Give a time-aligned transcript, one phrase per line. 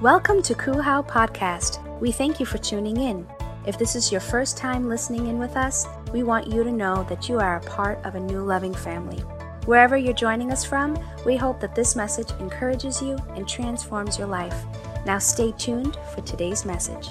[0.00, 1.78] Welcome to Kuhau Podcast.
[2.00, 3.24] We thank you for tuning in.
[3.64, 7.04] If this is your first time listening in with us, we want you to know
[7.08, 9.20] that you are a part of a new loving family.
[9.66, 14.26] Wherever you're joining us from, we hope that this message encourages you and transforms your
[14.26, 14.64] life.
[15.06, 17.10] Now stay tuned for today's message.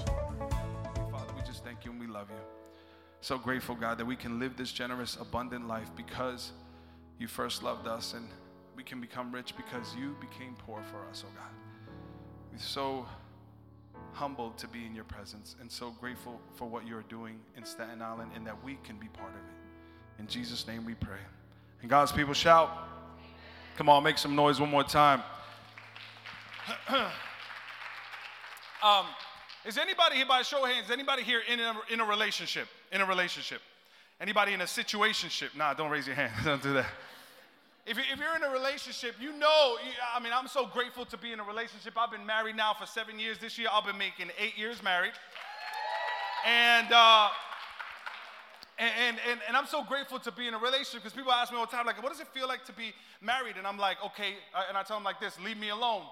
[1.09, 2.35] Father, we just thank you and we love you.
[3.21, 6.51] So grateful, God, that we can live this generous, abundant life because
[7.17, 8.27] you first loved us and
[8.75, 11.62] we can become rich because you became poor for us, oh God.
[12.53, 13.07] We're so
[14.11, 17.99] humbled to be in your presence and so grateful for what you're doing in Staten
[17.99, 20.21] Island and that we can be part of it.
[20.21, 21.17] In Jesus' name we pray.
[21.81, 22.69] And God's people shout.
[23.75, 25.23] Come on, make some noise one more time.
[28.83, 29.07] um,
[29.65, 32.67] is anybody here, by a show of hands, anybody here in a, in a relationship?
[32.91, 33.61] In a relationship?
[34.21, 35.57] Anybody in a situationship?
[35.57, 36.31] Nah, don't raise your hand.
[36.45, 36.85] don't do that.
[37.85, 39.75] If, you, if you're in a relationship, you know,
[40.15, 41.93] I mean, I'm so grateful to be in a relationship.
[41.97, 43.39] I've been married now for seven years.
[43.39, 45.11] This year, I'll be making eight years married.
[46.47, 47.27] And, uh,
[48.79, 51.57] and, and, and I'm so grateful to be in a relationship because people ask me
[51.57, 53.57] all the time, like, what does it feel like to be married?
[53.57, 54.35] And I'm like, okay.
[54.69, 56.03] And I tell them like this leave me alone.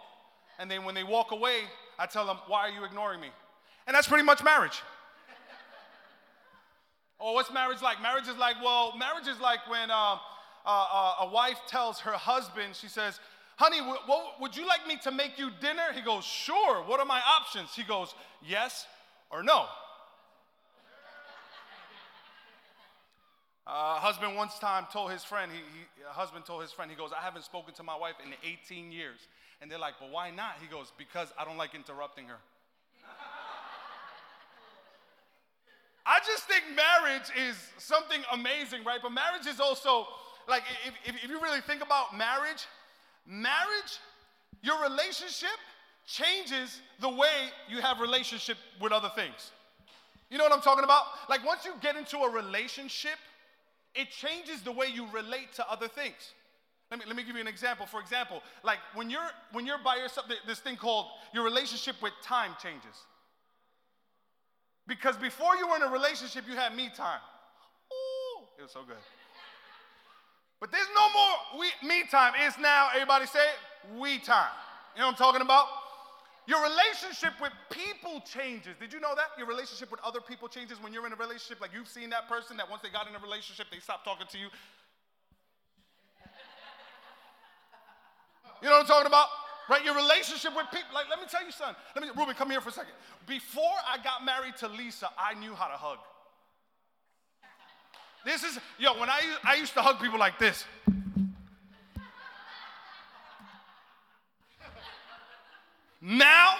[0.59, 1.61] And then when they walk away,
[1.97, 3.29] I tell them, why are you ignoring me?
[3.87, 4.81] And that's pretty much marriage.
[7.19, 8.01] oh, what's marriage like?
[8.01, 9.89] Marriage is like, well, marriage is like when.
[9.89, 10.17] Uh,
[10.65, 13.19] uh, uh, a wife tells her husband, she says,
[13.57, 15.93] Honey, w- w- would you like me to make you dinner?
[15.93, 16.83] He goes, Sure.
[16.83, 17.75] What are my options?
[17.75, 18.13] He goes,
[18.47, 18.85] Yes
[19.29, 19.65] or no.
[23.67, 27.11] Uh, husband once time told his friend, he, he, husband told his friend, he goes,
[27.17, 29.19] I haven't spoken to my wife in 18 years.
[29.61, 30.55] And they're like, but why not?
[30.59, 32.37] He goes, because I don't like interrupting her.
[36.05, 38.99] I just think marriage is something amazing, right?
[39.01, 40.07] But marriage is also
[40.47, 42.65] like if, if, if you really think about marriage,
[43.25, 43.99] marriage,
[44.61, 45.57] your relationship
[46.05, 49.51] changes the way you have relationship with other things.
[50.29, 51.03] You know what I'm talking about?
[51.29, 53.17] Like once you get into a relationship,
[53.93, 56.33] it changes the way you relate to other things.
[56.89, 57.85] Let me, let me give you an example.
[57.85, 62.11] For example, like when you're when you're by yourself, this thing called your relationship with
[62.21, 62.95] time changes.
[64.87, 67.21] Because before you were in a relationship, you had me time.
[67.91, 68.97] Ooh, it was so good.
[70.61, 72.33] But there's no more we, me time.
[72.45, 74.53] It's now, everybody say it, we time.
[74.95, 75.65] You know what I'm talking about?
[76.45, 78.77] Your relationship with people changes.
[78.79, 79.33] Did you know that?
[79.37, 81.59] Your relationship with other people changes when you're in a relationship.
[81.59, 84.27] Like you've seen that person that once they got in a relationship, they stopped talking
[84.29, 84.47] to you.
[88.61, 89.27] You know what I'm talking about?
[89.67, 89.83] Right?
[89.83, 90.93] Your relationship with people.
[90.93, 91.75] Like, let me tell you son.
[91.95, 92.93] Let me, Ruben, come here for a second.
[93.25, 95.97] Before I got married to Lisa, I knew how to hug.
[98.23, 100.65] This is, yo, when I, I used to hug people like this.
[106.01, 106.53] Now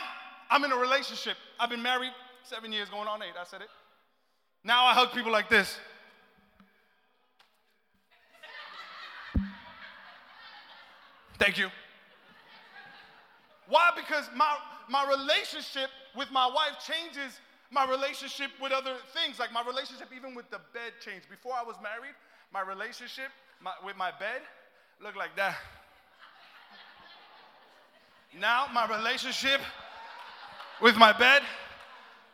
[0.50, 1.36] I'm in a relationship.
[1.60, 2.12] I've been married
[2.44, 3.34] seven years, going on eight.
[3.40, 3.70] I said it.
[4.64, 5.78] Now I hug people like this.
[11.40, 11.70] Thank you.
[13.68, 13.90] Why?
[13.96, 14.58] Because my,
[14.90, 17.40] my relationship with my wife changes
[17.72, 21.30] my relationship with other things, like my relationship even with the bed changed.
[21.30, 22.14] Before I was married,
[22.54, 24.42] my relationship my, with my bed
[25.02, 25.56] looked like that.
[28.40, 29.62] Now my relationship
[30.82, 31.44] with my bed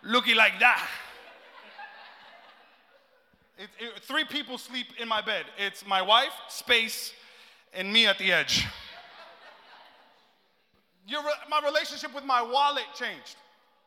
[0.02, 0.88] looking like that.
[3.60, 5.46] It, it, three people sleep in my bed.
[5.58, 7.14] It's my wife, space,
[7.74, 8.66] and me at the edge.
[11.08, 13.36] Your, my relationship with my wallet changed.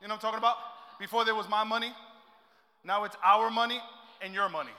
[0.01, 0.57] You know what I'm talking about?
[1.01, 1.93] Before there was my money,
[2.85, 3.81] now it's our money
[4.21, 4.71] and your money.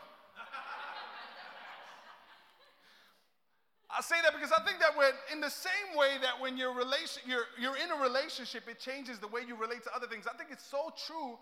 [3.90, 6.74] I say that because I think that when, in the same way that when you're,
[6.74, 10.26] relation, you're, you're in a relationship, it changes the way you relate to other things.
[10.32, 11.38] I think it's so true,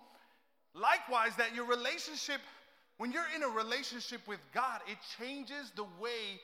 [0.73, 2.39] likewise, that your relationship,
[2.97, 6.39] when you're in a relationship with God, it changes the way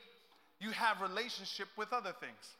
[0.60, 2.54] you have relationship with other things.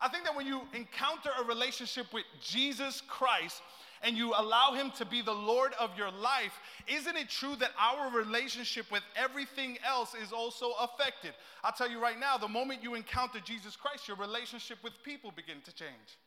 [0.00, 3.62] I think that when you encounter a relationship with Jesus Christ,
[4.02, 6.52] and you allow Him to be the Lord of your life,
[6.88, 11.32] isn't it true that our relationship with everything else is also affected?
[11.62, 15.32] I'll tell you right now, the moment you encounter Jesus Christ, your relationship with people
[15.34, 16.18] begin to change.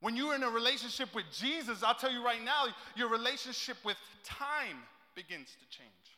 [0.00, 3.96] When you're in a relationship with Jesus, I'll tell you right now, your relationship with
[4.24, 4.78] time
[5.14, 6.17] begins to change.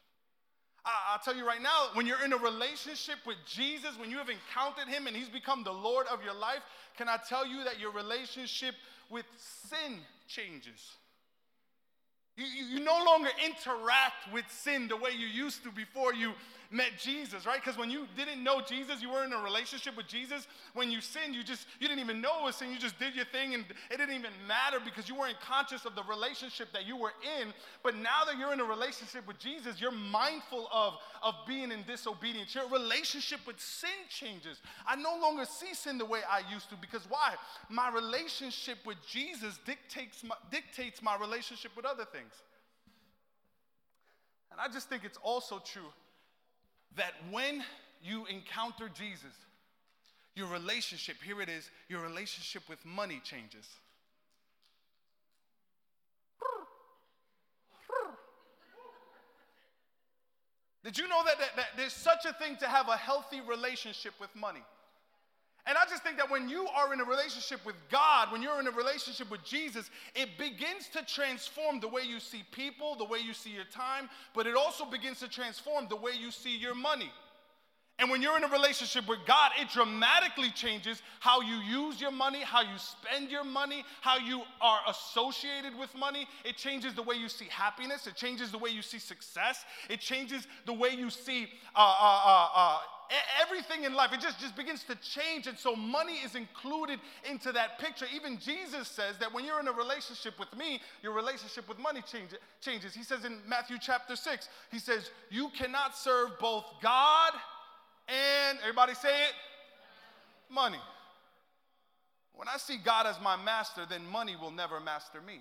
[0.85, 4.31] I'll tell you right now, when you're in a relationship with Jesus, when you have
[4.31, 6.61] encountered him and he's become the Lord of your life,
[6.97, 8.75] can I tell you that your relationship
[9.11, 9.27] with
[9.69, 10.97] sin changes?
[12.37, 16.32] You, you, you, no longer interact with sin the way you used to before you
[16.70, 17.61] met Jesus, right?
[17.62, 20.46] Because when you didn't know Jesus, you were in a relationship with Jesus.
[20.75, 22.70] When you sinned, you just you didn't even know it was sin.
[22.70, 25.96] You just did your thing, and it didn't even matter because you weren't conscious of
[25.96, 27.52] the relationship that you were in.
[27.82, 31.82] But now that you're in a relationship with Jesus, you're mindful of, of being in
[31.82, 32.55] disobedience.
[32.55, 34.61] Your relationship with sin changes.
[34.87, 37.34] I no longer see sin the way I used to because why?
[37.69, 42.32] My relationship with Jesus dictates my, dictates my relationship with other things.
[44.52, 45.90] And I just think it's also true
[46.96, 47.64] that when
[48.02, 49.34] you encounter Jesus,
[50.34, 53.66] your relationship, here it is, your relationship with money changes.
[60.82, 64.14] Did you know that, that, that, there's such a thing to have a healthy relationship
[64.19, 64.62] with money?
[65.66, 68.58] And I just think that when you are in a relationship with God, when you're
[68.60, 73.04] in a relationship with Jesus, it begins to transform the way you see people, the
[73.04, 76.56] way you see your time, but it also begins to transform the way you see
[76.56, 77.10] your money.
[78.00, 82.11] And when you're in a relationship with God, it dramatically changes how you use your
[82.11, 86.26] money, how you spend your money, how you are associated with money.
[86.43, 90.00] It changes the way you see happiness, it changes the way you see success, it
[90.00, 92.79] changes the way you see uh, uh, uh, uh
[93.43, 94.12] everything in life.
[94.12, 95.46] It just, just begins to change.
[95.46, 98.06] And so money is included into that picture.
[98.14, 102.03] Even Jesus says that when you're in a relationship with me, your relationship with money
[102.03, 102.31] change,
[102.61, 102.94] changes.
[102.94, 107.32] He says in Matthew chapter 6, he says, You cannot serve both God
[108.10, 109.34] and, everybody say it,
[110.52, 110.80] money.
[112.34, 115.40] When I see God as my master, then money will never master me.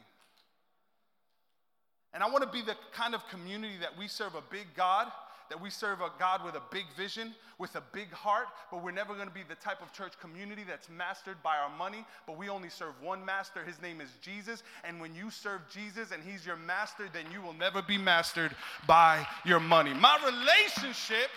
[2.14, 5.08] And I want to be the kind of community that we serve a big God
[5.50, 8.92] that we serve a God with a big vision, with a big heart, but we're
[8.92, 12.38] never going to be the type of church community that's mastered by our money, but
[12.38, 13.64] we only serve one master.
[13.64, 14.64] His name is Jesus.
[14.84, 18.56] And when you serve Jesus and he's your master, then you will never be mastered
[18.88, 19.94] by your money.
[19.94, 21.30] My relationship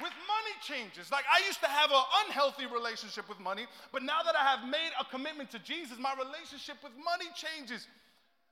[0.00, 1.10] with money changes.
[1.10, 4.68] Like I used to have an unhealthy relationship with money, but now that I have
[4.68, 7.86] made a commitment to Jesus, my relationship with money changes.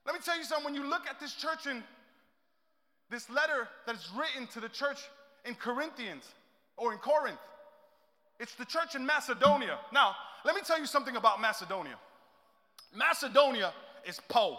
[0.06, 1.82] Let me tell you something when you look at this church in
[3.10, 4.98] this letter that is written to the church
[5.44, 6.24] in Corinthians
[6.76, 7.38] or in Corinth.
[8.40, 9.78] It's the church in Macedonia.
[9.92, 11.96] Now, let me tell you something about Macedonia.
[12.94, 13.72] Macedonia
[14.06, 14.58] is Po.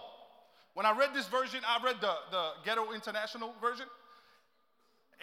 [0.74, 3.85] When I read this version, I read the, the Ghetto International version,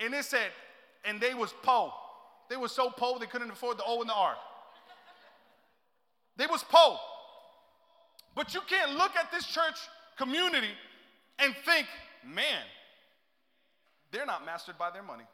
[0.02, 0.50] and it said,
[1.04, 1.92] and they was Po.
[2.48, 4.34] They were so Po they couldn't afford the O and the R.
[6.36, 6.96] They was Po.
[8.34, 9.76] But you can't look at this church
[10.16, 10.70] community
[11.38, 11.86] and think,
[12.26, 12.62] man,
[14.10, 15.24] they're not mastered by their money.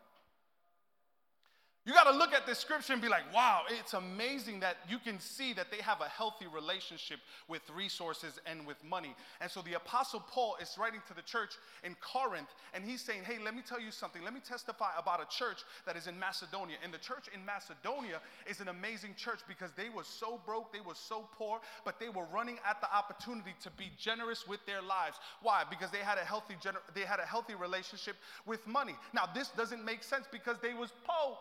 [1.87, 4.99] You got to look at this scripture and be like, wow, it's amazing that you
[4.99, 9.15] can see that they have a healthy relationship with resources and with money.
[9.41, 11.51] And so the Apostle Paul is writing to the church
[11.85, 14.25] in Corinth, and he's saying, hey, let me tell you something.
[14.25, 16.75] Let me testify about a church that is in Macedonia.
[16.83, 20.81] And the church in Macedonia is an amazing church because they were so broke, they
[20.81, 24.83] were so poor, but they were running at the opportunity to be generous with their
[24.83, 25.19] lives.
[25.41, 25.63] Why?
[25.71, 28.97] Because they had a healthy, gener- they had a healthy relationship with money.
[29.15, 31.39] Now, this doesn't make sense because they was poor.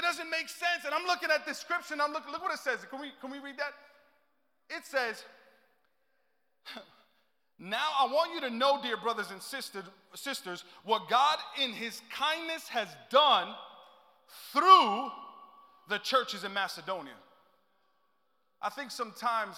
[0.00, 0.86] It doesn't make sense.
[0.86, 2.78] And I'm looking at this scripture and I'm looking, look what it says.
[2.88, 3.74] Can we, can we read that?
[4.74, 5.22] It says,
[7.58, 12.00] Now I want you to know, dear brothers and sisters, sisters, what God in his
[12.10, 13.48] kindness has done
[14.54, 15.10] through
[15.90, 17.12] the churches in Macedonia.
[18.62, 19.56] I think sometimes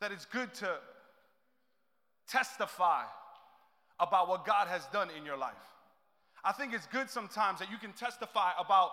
[0.00, 0.68] that it's good to
[2.28, 3.04] testify
[4.00, 5.54] about what God has done in your life.
[6.42, 8.90] I think it's good sometimes that you can testify about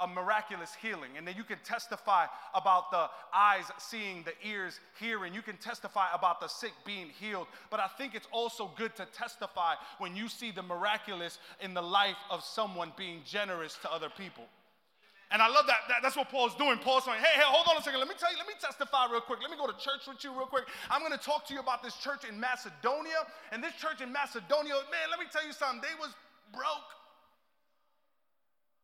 [0.00, 1.10] a miraculous healing.
[1.16, 5.34] And then you can testify about the eyes seeing, the ears hearing.
[5.34, 7.46] You can testify about the sick being healed.
[7.70, 11.82] But I think it's also good to testify when you see the miraculous in the
[11.82, 14.44] life of someone being generous to other people.
[15.30, 16.78] And I love that, that, That's what Paul's doing.
[16.78, 17.98] Paul's saying, hey, hey, hold on a second.
[17.98, 19.40] Let me tell you, let me testify real quick.
[19.42, 20.64] Let me go to church with you real quick.
[20.90, 23.26] I'm going to talk to you about this church in Macedonia.
[23.50, 25.82] And this church in Macedonia, man, let me tell you something.
[25.82, 26.14] They was
[26.52, 26.86] broke.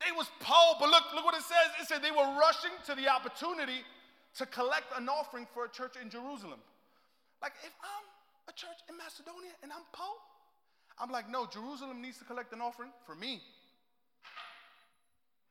[0.01, 1.69] They was Paul, but look, look what it says.
[1.81, 3.85] It said they were rushing to the opportunity
[4.37, 6.61] to collect an offering for a church in Jerusalem.
[7.43, 8.07] Like if I'm
[8.49, 10.17] a church in Macedonia and I'm Paul,
[10.99, 13.41] I'm like, no, Jerusalem needs to collect an offering for me.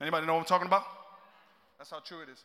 [0.01, 0.83] Anybody know what I'm talking about?
[1.77, 2.43] That's how true it is.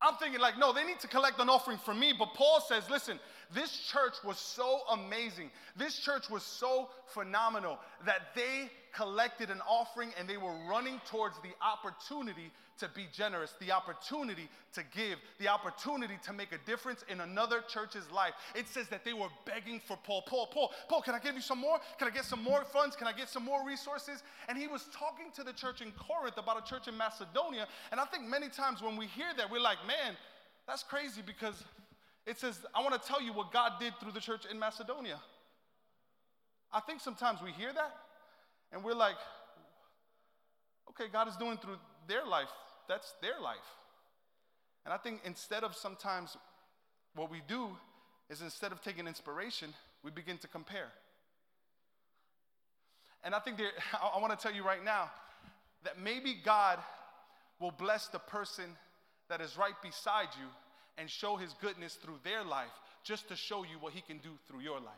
[0.00, 2.12] I'm thinking, like, no, they need to collect an offering for me.
[2.16, 3.18] But Paul says, listen,
[3.54, 5.50] This church was so amazing.
[5.76, 11.36] This church was so phenomenal that they collected an offering and they were running towards
[11.42, 17.04] the opportunity to be generous, the opportunity to give, the opportunity to make a difference
[17.08, 18.32] in another church's life.
[18.54, 20.22] It says that they were begging for Paul.
[20.22, 21.78] Paul, Paul, Paul, can I give you some more?
[21.98, 22.96] Can I get some more funds?
[22.96, 24.22] Can I get some more resources?
[24.48, 27.66] And he was talking to the church in Corinth about a church in Macedonia.
[27.90, 30.16] And I think many times when we hear that, we're like, man,
[30.66, 31.62] that's crazy because
[32.26, 35.18] it says, I want to tell you what God did through the church in Macedonia.
[36.72, 37.94] I think sometimes we hear that
[38.72, 39.16] and we're like,
[40.90, 41.76] okay, God is doing through
[42.08, 42.50] their life
[42.88, 43.56] that's their life.
[44.84, 46.36] And I think instead of sometimes
[47.14, 47.68] what we do
[48.30, 50.88] is instead of taking inspiration, we begin to compare.
[53.24, 55.10] And I think there, I, I want to tell you right now
[55.84, 56.78] that maybe God
[57.60, 58.64] will bless the person
[59.28, 60.46] that is right beside you
[60.98, 62.72] and show his goodness through their life
[63.04, 64.94] just to show you what he can do through your life.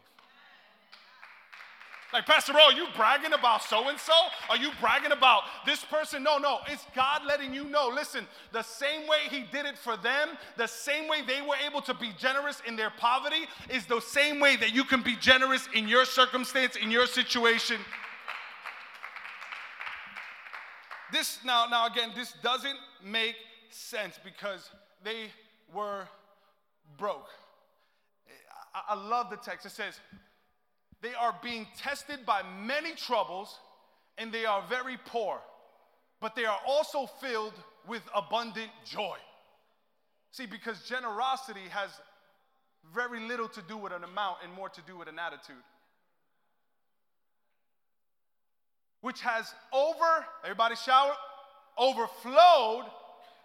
[2.10, 4.14] Like, Pastor Ro, are you bragging about so and so?
[4.48, 6.22] Are you bragging about this person?
[6.22, 6.60] No, no.
[6.66, 7.92] It's God letting you know.
[7.94, 11.82] Listen, the same way He did it for them, the same way they were able
[11.82, 15.68] to be generous in their poverty, is the same way that you can be generous
[15.74, 17.76] in your circumstance, in your situation.
[21.12, 23.36] This, now, now again, this doesn't make
[23.68, 24.70] sense because
[25.04, 25.26] they
[25.74, 26.08] were
[26.96, 27.28] broke.
[28.74, 29.66] I, I love the text.
[29.66, 29.98] It says,
[31.00, 33.58] they are being tested by many troubles
[34.16, 35.38] and they are very poor,
[36.20, 37.54] but they are also filled
[37.86, 39.16] with abundant joy.
[40.32, 41.90] See, because generosity has
[42.94, 45.62] very little to do with an amount and more to do with an attitude.
[49.00, 51.14] Which has over, everybody shout,
[51.78, 52.84] overflowed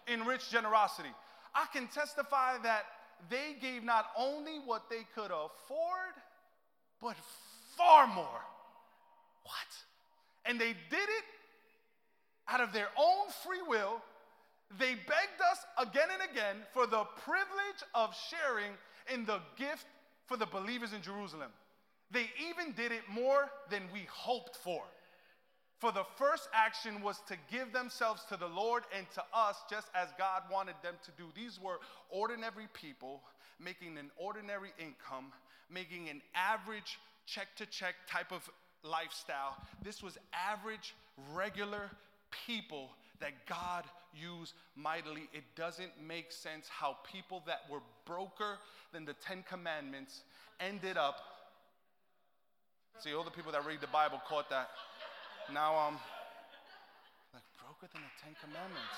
[0.08, 1.10] in rich generosity.
[1.54, 2.84] I can testify that
[3.30, 6.14] they gave not only what they could afford,
[7.00, 7.16] but
[7.76, 8.40] far more.
[9.44, 9.70] What?
[10.46, 11.24] And they did it
[12.48, 14.02] out of their own free will.
[14.78, 18.72] They begged us again and again for the privilege of sharing
[19.12, 19.86] in the gift
[20.26, 21.50] for the believers in Jerusalem.
[22.10, 24.82] They even did it more than we hoped for.
[25.78, 29.88] For the first action was to give themselves to the Lord and to us, just
[29.94, 31.24] as God wanted them to do.
[31.34, 31.78] These were
[32.10, 33.22] ordinary people
[33.60, 35.32] making an ordinary income,
[35.70, 38.48] making an average check to check type of
[38.82, 39.56] lifestyle.
[39.82, 40.94] This was average,
[41.32, 41.90] regular
[42.46, 42.90] people
[43.20, 45.28] that God used mightily.
[45.32, 48.58] It doesn't make sense how people that were broker
[48.92, 50.22] than the Ten Commandments
[50.60, 51.20] ended up.
[52.98, 54.70] See, all the people that read the Bible caught that.
[55.52, 56.00] Now I'm um,
[57.34, 58.96] like broker than the Ten Commandments.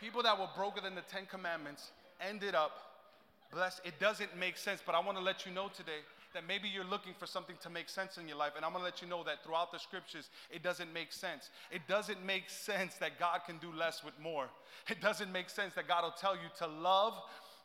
[0.00, 1.90] people that were broker than the Ten Commandments
[2.26, 2.72] ended up
[3.52, 3.80] blessed.
[3.84, 6.00] It doesn't make sense, but I want to let you know today
[6.32, 8.52] that maybe you're looking for something to make sense in your life.
[8.56, 11.50] And I'm going to let you know that throughout the scriptures, it doesn't make sense.
[11.70, 14.48] It doesn't make sense that God can do less with more.
[14.88, 17.14] It doesn't make sense that God will tell you to love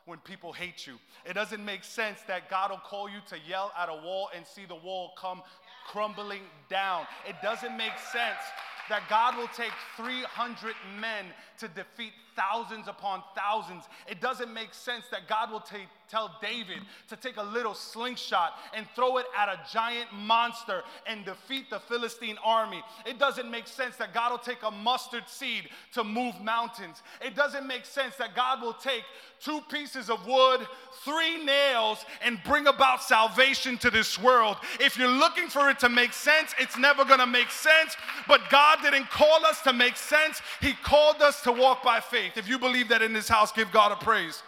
[0.06, 0.98] when people hate you.
[1.24, 4.46] It doesn't make sense that God will call you to yell at a wall and
[4.46, 5.42] see the wall come
[5.88, 7.06] crumbling down.
[7.28, 8.40] It doesn't make sense
[8.88, 11.26] that God will take 300 men
[11.58, 13.84] to defeat thousands upon thousands.
[14.08, 18.54] It doesn't make sense that God will take, tell David to take a little slingshot
[18.74, 22.82] and throw it at a giant monster and defeat the Philistine army.
[23.06, 27.02] It doesn't make sense that God will take a mustard seed to move mountains.
[27.24, 29.04] It doesn't make sense that God will take
[29.40, 30.60] two pieces of wood,
[31.04, 34.56] three nails, and bring about salvation to this world.
[34.78, 37.96] If you're looking for it to make sense, it's never gonna make sense.
[38.28, 42.21] But God didn't call us to make sense, He called us to walk by faith.
[42.36, 44.42] If you believe that in this house, give God a praise.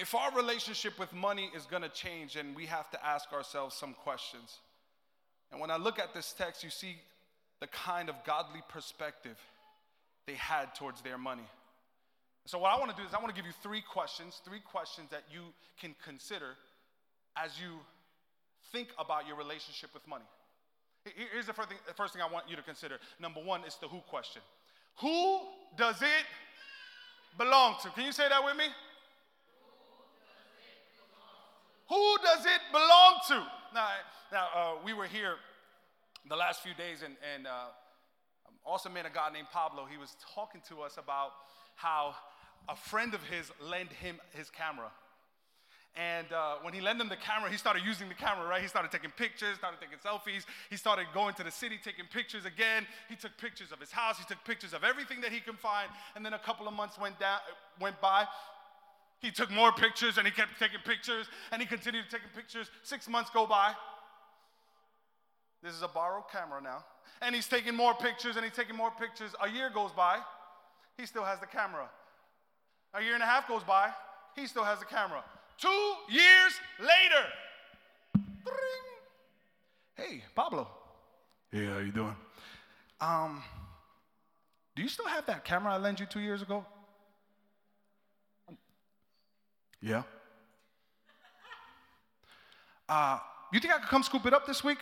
[0.00, 3.76] If our relationship with money is going to change, and we have to ask ourselves
[3.76, 4.58] some questions.
[5.50, 6.96] And when I look at this text, you see
[7.60, 9.38] the kind of godly perspective
[10.26, 11.46] they had towards their money.
[12.46, 14.60] So, what I want to do is, I want to give you three questions, three
[14.60, 15.42] questions that you
[15.80, 16.56] can consider
[17.36, 17.78] as you
[18.72, 20.24] think about your relationship with money.
[21.04, 22.98] Here's the first thing, the first thing I want you to consider.
[23.18, 24.42] Number one is the who question.
[25.00, 25.40] Who
[25.76, 26.26] does it
[27.36, 27.88] belong to?
[27.90, 28.66] Can you say that with me?
[31.88, 33.46] Who does it belong to?
[33.74, 33.88] Now,
[34.30, 35.34] now uh, we were here
[36.28, 37.50] the last few days, and, and uh,
[38.64, 41.32] awesome man, a guy named Pablo, he was talking to us about
[41.74, 42.14] how
[42.68, 44.90] a friend of his lent him his camera.
[45.94, 48.62] And uh, when he lent him the camera, he started using the camera, right?
[48.62, 50.46] He started taking pictures, started taking selfies.
[50.70, 52.86] He started going to the city, taking pictures again.
[53.10, 54.16] He took pictures of his house.
[54.18, 55.90] He took pictures of everything that he could find.
[56.16, 57.40] And then a couple of months went down,
[57.78, 58.26] went by.
[59.20, 62.70] He took more pictures and he kept taking pictures and he continued taking pictures.
[62.82, 63.74] Six months go by.
[65.62, 66.84] This is a borrowed camera now.
[67.20, 69.32] And he's taking more pictures and he's taking more pictures.
[69.42, 70.18] A year goes by.
[70.96, 71.88] He still has the camera.
[72.94, 73.90] A year and a half goes by.
[74.34, 75.22] He still has the camera.
[75.58, 78.24] Two years later,
[79.96, 80.68] hey, Pablo.
[81.50, 82.16] Hey, how you doing?
[83.00, 83.42] Um,
[84.74, 86.64] do you still have that camera I lent you two years ago?
[89.80, 90.02] Yeah.
[92.88, 93.18] Uh,
[93.52, 94.78] you think I could come scoop it up this week?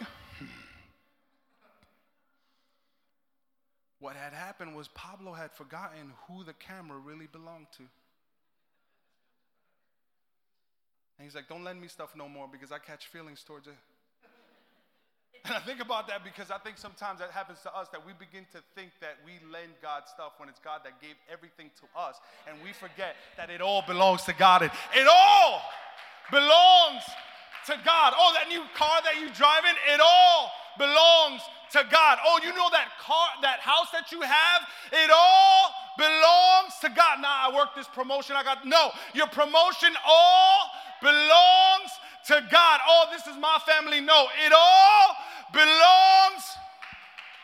[3.98, 7.82] What had happened was Pablo had forgotten who the camera really belonged to.
[11.20, 13.76] And he's like, Don't lend me stuff no more because I catch feelings towards it.
[15.44, 18.12] And I think about that because I think sometimes that happens to us that we
[18.12, 21.86] begin to think that we lend God stuff when it's God that gave everything to
[21.98, 22.20] us.
[22.48, 24.60] And we forget that it all belongs to God.
[24.60, 25.60] It, it all
[26.30, 27.04] belongs
[27.68, 28.12] to God.
[28.16, 31.40] Oh, that new car that you drive in, it all belongs
[31.72, 32.18] to God.
[32.24, 34.60] Oh, you know that car, that house that you have,
[34.92, 37.20] it all belongs to God.
[37.20, 38.36] Now I work this promotion.
[38.36, 40.68] I got no, your promotion all
[41.00, 41.90] belongs
[42.26, 42.80] to God.
[42.86, 44.00] Oh, this is my family.
[44.00, 45.16] No, it all
[45.52, 46.44] belongs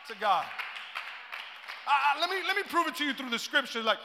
[0.07, 0.45] to God.
[1.87, 3.81] Uh, let, me, let me prove it to you through the scripture.
[3.81, 3.99] Like,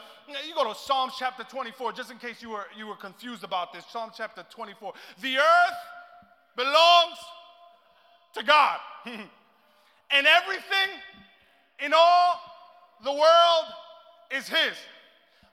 [0.47, 3.73] you go to Psalms chapter 24, just in case you were, you were confused about
[3.73, 3.85] this.
[3.90, 4.92] Psalm chapter 24.
[5.21, 5.78] The earth
[6.56, 7.18] belongs
[8.35, 8.78] to God.
[9.06, 10.88] and everything
[11.85, 12.40] in all
[13.04, 13.66] the world
[14.30, 14.76] is His.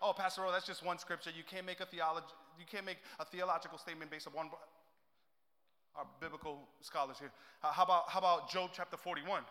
[0.01, 1.31] Oh, Pastor Earl, that's just one scripture.
[1.35, 2.27] You can't make a theology,
[2.59, 4.49] you can't make a theological statement based on one
[5.95, 7.31] our biblical scholars here.
[7.61, 9.43] How, about, how about Job chapter 41?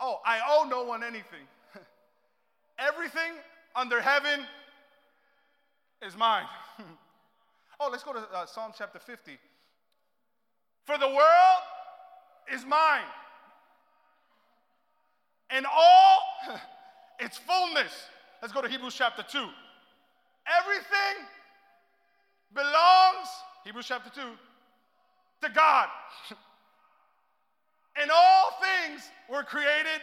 [0.00, 1.46] Oh, I owe no one anything.
[2.78, 3.32] Everything
[3.76, 4.40] under heaven
[6.04, 6.46] is mine.
[7.80, 9.38] oh, let's go to uh, Psalm chapter 50.
[10.84, 11.62] For the world
[12.52, 13.08] is mine,
[15.50, 16.18] and all
[17.20, 17.92] its fullness.
[18.42, 19.38] Let's go to Hebrews chapter 2.
[20.60, 21.24] Everything
[22.54, 23.28] belongs,
[23.64, 24.20] Hebrews chapter 2,
[25.42, 25.88] to God.
[28.00, 30.00] and all things were created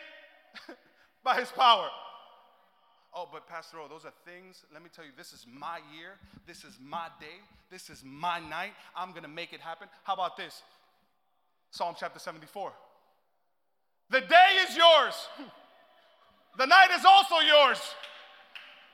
[1.23, 1.89] by his power.
[3.13, 6.11] Oh, but Pastor O, those are things, let me tell you, this is my year.
[6.47, 7.41] This is my day.
[7.69, 8.71] This is my night.
[8.95, 9.89] I'm going to make it happen.
[10.03, 10.61] How about this?
[11.71, 12.71] Psalm chapter 74.
[14.09, 15.27] The day is yours,
[16.57, 17.79] the night is also yours.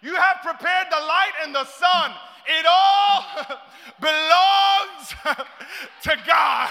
[0.02, 2.12] You have prepared the light and the sun.
[2.48, 3.26] It all
[4.02, 5.16] belongs
[6.04, 6.70] to God.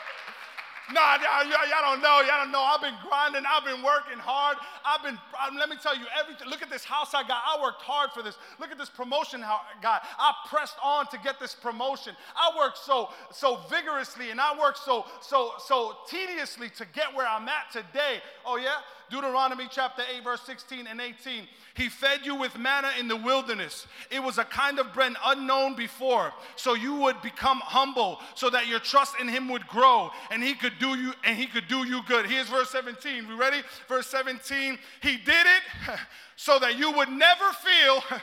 [0.93, 2.21] Nah, y'all, y'all don't know.
[2.21, 2.61] Y'all don't know.
[2.61, 3.43] I've been grinding.
[3.49, 4.59] I've been working hard.
[4.85, 6.49] I've been, um, let me tell you, everything.
[6.49, 7.41] Look at this house I got.
[7.41, 8.37] I worked hard for this.
[8.61, 10.03] Look at this promotion I got.
[10.19, 12.15] I pressed on to get this promotion.
[12.37, 17.27] I worked so, so vigorously and I worked so, so, so tediously to get where
[17.27, 18.21] I'm at today.
[18.47, 18.77] Oh, yeah?
[19.11, 21.47] Deuteronomy chapter 8, verse 16 and 18.
[21.75, 23.87] He fed you with manna in the wilderness.
[24.11, 28.67] It was a kind of bread unknown before, so you would become humble, so that
[28.67, 31.87] your trust in him would grow, and he could do you and he could do
[31.87, 32.27] you good.
[32.27, 33.29] Here's verse 17.
[33.29, 33.63] We ready?
[33.89, 34.79] Verse 17.
[35.03, 35.63] He did it
[36.37, 38.03] so that you would never feel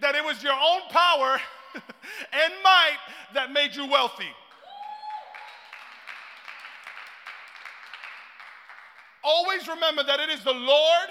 [0.00, 1.40] that it was your own power
[1.74, 2.98] and might
[3.34, 4.28] that made you wealthy.
[9.24, 11.08] Always remember that it is the Lord,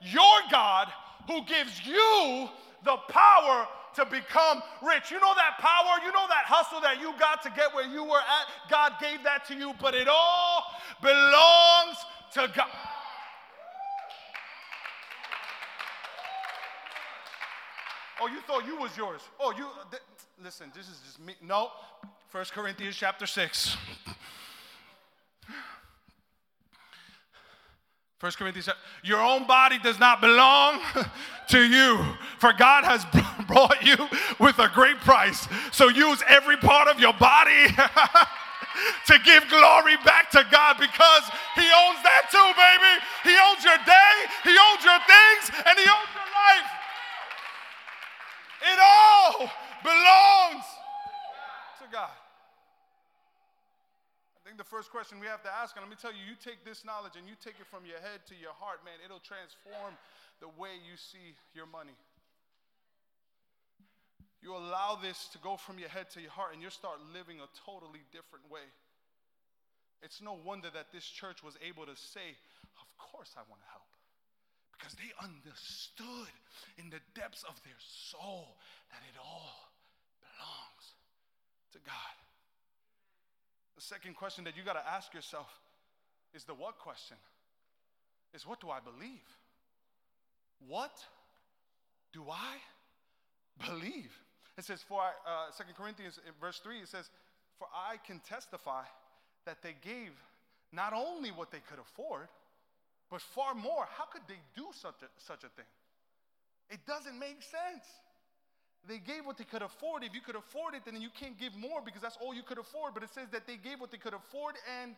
[0.00, 0.88] your God,
[1.26, 2.48] who gives you
[2.84, 5.10] the power to become rich.
[5.10, 8.04] You know that power, you know that hustle that you got to get where you
[8.04, 8.70] were at?
[8.70, 10.64] God gave that to you, but it all
[11.02, 11.96] belongs
[12.34, 12.68] to God.
[18.20, 19.20] Oh, you thought you was yours.
[19.40, 20.02] Oh, you th-
[20.42, 21.34] listen, this is just me.
[21.42, 21.70] No.
[22.28, 23.76] First Corinthians chapter 6.
[28.22, 28.68] 1 Corinthians,
[29.02, 30.78] your own body does not belong
[31.48, 31.98] to you,
[32.38, 33.04] for God has
[33.48, 33.96] brought you
[34.38, 35.48] with a great price.
[35.72, 37.66] So use every part of your body
[39.10, 41.24] to give glory back to God because
[41.58, 42.94] He owns that too, baby.
[43.26, 44.14] He owns your day,
[44.46, 46.70] He owns your things, and He owns your life.
[48.70, 49.50] It all
[49.82, 50.64] belongs
[51.82, 52.21] to God
[54.52, 56.60] think the first question we have to ask, and let me tell you, you take
[56.60, 59.96] this knowledge and you take it from your head to your heart, man, it'll transform
[60.44, 61.96] the way you see your money.
[64.44, 67.40] you allow this to go from your head to your heart and you start living
[67.40, 68.68] a totally different way.
[70.04, 72.36] It's no wonder that this church was able to say,
[72.76, 73.88] Of course, I want to help.
[74.76, 76.34] Because they understood
[76.76, 78.60] in the depths of their soul
[78.92, 79.72] that it all
[80.20, 80.84] belongs
[81.72, 82.21] to God.
[83.76, 85.48] The second question that you got to ask yourself
[86.34, 87.16] is the what question?
[88.34, 89.26] Is what do I believe?
[90.66, 90.92] What
[92.12, 94.12] do I believe?
[94.56, 97.10] It says, for uh, 2 Corinthians verse 3, it says,
[97.58, 98.84] For I can testify
[99.46, 100.12] that they gave
[100.72, 102.28] not only what they could afford,
[103.10, 103.86] but far more.
[103.96, 105.68] How could they do such a, such a thing?
[106.70, 107.84] It doesn't make sense.
[108.88, 110.02] They gave what they could afford.
[110.02, 112.58] If you could afford it, then you can't give more because that's all you could
[112.58, 112.94] afford.
[112.94, 114.94] But it says that they gave what they could afford and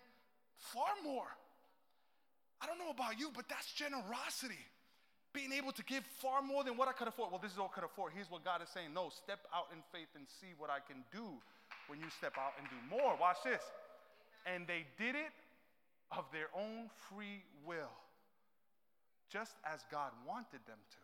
[0.57, 1.29] far more.
[2.61, 4.65] I don't know about you, but that's generosity
[5.35, 7.31] being able to give far more than what I could afford.
[7.31, 8.13] Well, this is all I could afford.
[8.15, 11.05] Here's what God is saying No, step out in faith and see what I can
[11.13, 11.27] do
[11.89, 13.19] when you step out and do more.
[13.21, 13.61] Watch this.
[14.47, 15.35] And they did it
[16.17, 17.93] of their own free will,
[19.29, 21.04] just as God wanted them to.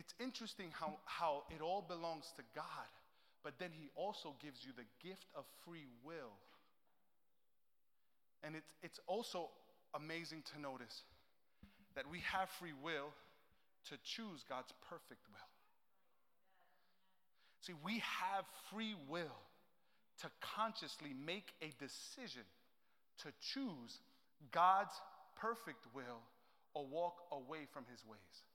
[0.00, 2.88] It's interesting how, how it all belongs to God,
[3.44, 6.32] but then He also gives you the gift of free will.
[8.42, 9.50] And it's, it's also
[9.94, 11.02] amazing to notice
[11.96, 13.12] that we have free will
[13.90, 15.50] to choose God's perfect will.
[17.60, 19.36] See, we have free will
[20.22, 22.48] to consciously make a decision
[23.18, 24.00] to choose
[24.50, 24.96] God's
[25.36, 26.24] perfect will
[26.72, 28.49] or walk away from his ways.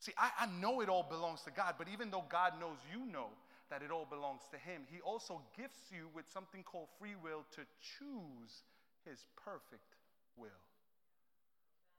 [0.00, 3.04] See, I, I, know it all belongs to God, but even though God knows you
[3.04, 3.28] know
[3.68, 7.44] that it all belongs to Him, He also gifts you with something called free will
[7.54, 7.62] to
[7.98, 8.64] choose
[9.04, 9.96] His perfect
[10.38, 10.48] will.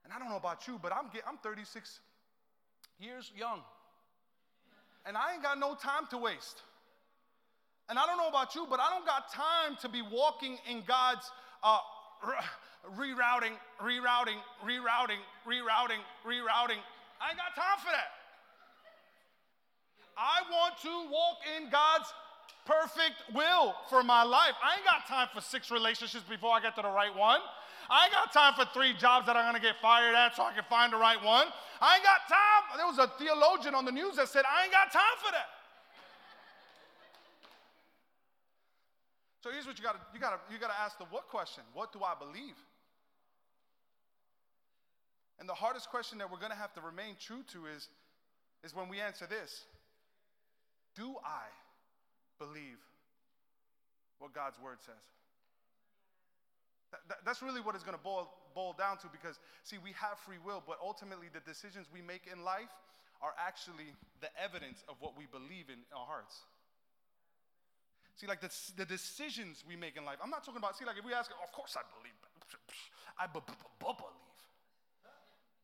[0.04, 2.00] And I don't know about you, but I'm, I'm 36
[3.00, 3.60] years young.
[5.06, 6.64] And I ain't got no time to waste.
[7.88, 10.82] And I don't know about you, but I don't got time to be walking in
[10.88, 11.30] God's
[11.62, 11.78] uh,
[12.98, 16.82] rerouting, rerouting, rerouting, rerouting, rerouting.
[17.22, 18.10] I ain't got time for that.
[20.18, 22.10] I want to walk in God's
[22.66, 24.54] perfect will for my life.
[24.64, 27.40] I ain't got time for six relationships before I get to the right one.
[27.90, 30.54] I ain't got time for three jobs that I'm gonna get fired at so I
[30.54, 31.48] can find the right one.
[31.82, 32.78] I ain't got time.
[32.78, 35.50] There was a theologian on the news that said, I ain't got time for that.
[39.44, 41.64] So here's what you gotta, you gotta, you gotta ask the what question.
[41.74, 42.56] What do I believe?
[45.42, 47.90] And the hardest question that we're gonna have to remain true to is,
[48.64, 49.66] is when we answer this.
[50.94, 51.50] Do I
[52.38, 52.78] believe
[54.20, 55.02] what God's word says?
[57.08, 60.20] That, that's really what it's going to boil, boil down to because, see, we have
[60.20, 62.70] free will, but ultimately the decisions we make in life
[63.22, 66.36] are actually the evidence of what we believe in our hearts.
[68.18, 70.18] See, like the, the decisions we make in life.
[70.22, 72.20] I'm not talking about, see, like if we ask, of course I believe.
[73.18, 73.58] I believe.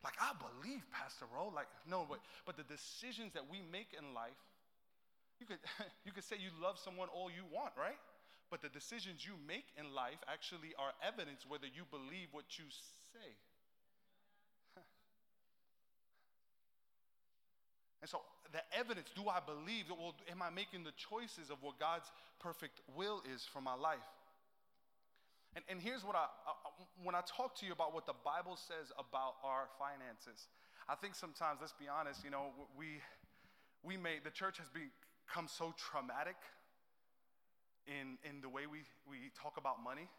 [0.04, 1.50] Like I believe, Pastor Ro.
[1.54, 4.38] Like, no, but, but the decisions that we make in life,
[5.40, 5.58] you could,
[6.06, 7.98] you could say you love someone all you want, right?
[8.50, 12.64] But the decisions you make in life actually are evidence whether you believe what you
[13.12, 13.30] say.
[18.00, 21.60] and so the evidence do I believe that well am I making the choices of
[21.60, 24.00] what God's perfect will is for my life?
[25.56, 26.52] And, and here's what I, I
[27.02, 30.48] when I talk to you about what the Bible says about our finances,
[30.88, 33.00] I think sometimes, let's be honest, you know, we
[33.82, 36.36] we may the church has become so traumatic
[37.88, 40.12] in, in the way we, we talk about money.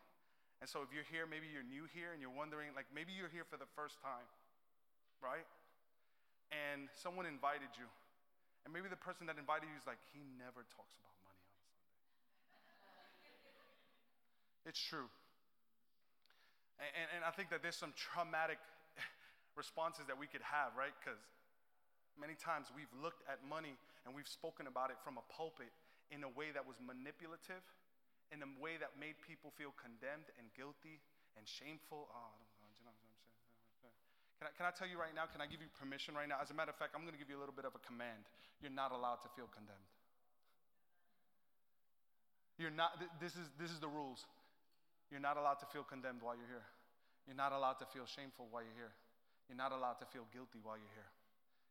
[0.59, 3.31] And so if you're here, maybe you're new here and you're wondering, like maybe you're
[3.31, 4.25] here for the first time,
[5.23, 5.45] right?
[6.51, 7.87] And someone invited you.
[8.65, 11.55] And maybe the person that invited you is like, he never talks about money on
[11.63, 11.87] Sunday.
[14.69, 15.09] It's true.
[16.77, 18.61] And, and, I think that there's some traumatic
[19.59, 20.95] responses that we could have, right?
[20.95, 21.19] Because
[22.15, 23.75] many times we've looked at money
[24.07, 25.73] and we've spoken about it from a pulpit
[26.07, 27.65] in a way that was manipulative,
[28.31, 31.03] in a way that made people feel condemned and guilty
[31.35, 32.07] and shameful.
[32.15, 32.31] Oh,
[34.39, 35.27] can I, can I tell you right now?
[35.27, 36.39] Can I give you permission right now?
[36.39, 37.83] As a matter of fact, I'm going to give you a little bit of a
[37.83, 38.23] command.
[38.63, 39.83] You're not allowed to feel condemned.
[42.55, 44.23] You're not, this is, this is the rules.
[45.09, 46.67] You're not allowed to feel condemned while you're here.
[47.25, 48.93] You're not allowed to feel shameful while you're here.
[49.49, 51.11] You're not allowed to feel guilty while you're here.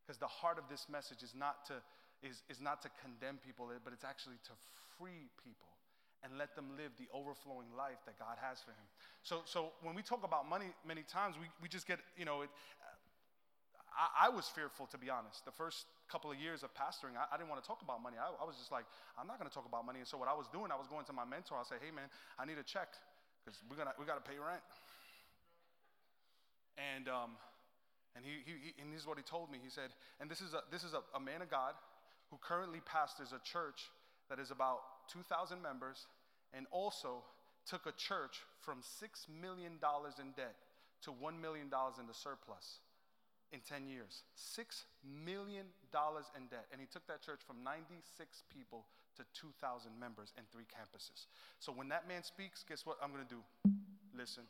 [0.03, 1.79] Because the heart of this message is not to
[2.19, 4.51] is, is not to condemn people, but it's actually to
[4.99, 5.71] free people
[6.19, 8.87] and let them live the overflowing life that God has for him.
[9.23, 12.43] So, so when we talk about money, many times we, we just get, you know,
[12.43, 12.51] it,
[13.95, 15.47] I, I was fearful, to be honest.
[15.47, 18.19] The first couple of years of pastoring, I, I didn't want to talk about money.
[18.19, 18.83] I, I was just like,
[19.15, 20.03] I'm not going to talk about money.
[20.03, 21.55] And so what I was doing, I was going to my mentor.
[21.55, 22.91] I said, hey man, I need a check
[23.43, 24.61] because we're gonna we got to pay rent.
[26.77, 27.35] And um,
[28.15, 29.59] and he, he, he, and this is what he told me.
[29.61, 31.73] He said, and this is a this is a, a man of God
[32.31, 33.89] who currently pastors a church
[34.29, 36.05] that is about 2,000 members,
[36.53, 37.25] and also
[37.65, 40.55] took a church from six million dollars in debt
[41.03, 42.79] to $1 million in the surplus
[43.51, 44.23] in 10 years.
[44.37, 46.65] $6 million in debt.
[46.71, 48.85] And he took that church from 96 people
[49.19, 51.27] to 2,000 members and three campuses.
[51.59, 53.43] So when that man speaks, guess what I'm going to do?
[54.15, 54.47] Listen.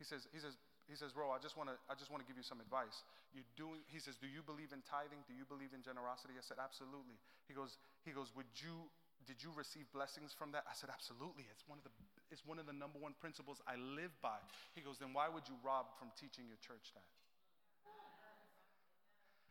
[0.00, 0.56] He says, he says,
[0.88, 3.04] he says, bro, I just want to, I just want to give you some advice.
[3.36, 5.20] You doing, he says, do you believe in tithing?
[5.28, 6.40] Do you believe in generosity?
[6.40, 7.20] I said, absolutely.
[7.44, 7.76] He goes,
[8.08, 8.88] he goes, would you,
[9.28, 10.64] did you receive blessings from that?
[10.64, 11.44] I said, absolutely.
[11.52, 11.92] It's one of the
[12.30, 14.36] it's one of the number one principles I live by.
[14.76, 17.04] He goes, Then why would you rob from teaching your church that?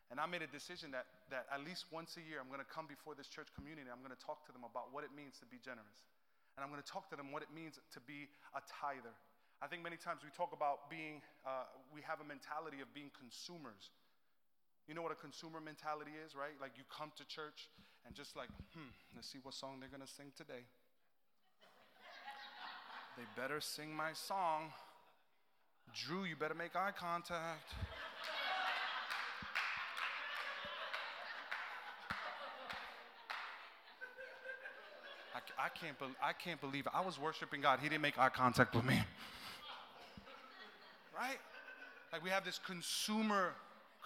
[0.07, 2.71] And I made a decision that, that at least once a year, I'm going to
[2.71, 3.91] come before this church community.
[3.91, 6.07] I'm going to talk to them about what it means to be generous.
[6.55, 9.11] And I'm going to talk to them what it means to be a tither.
[9.59, 13.11] I think many times we talk about being, uh, we have a mentality of being
[13.11, 13.91] consumers.
[14.87, 16.55] You know what a consumer mentality is, right?
[16.61, 17.67] Like you come to church
[18.07, 20.63] and just like, hmm, let's see what song they're going to sing today.
[23.17, 24.71] They better sing my song.
[25.93, 27.73] Drew, you better make eye contact.
[35.57, 36.91] I, can't be, I can't believe it.
[36.95, 37.79] I was worshiping God.
[37.79, 39.01] He didn't make eye contact with me.
[41.19, 41.39] Right?
[42.13, 43.53] Like we have this consumer,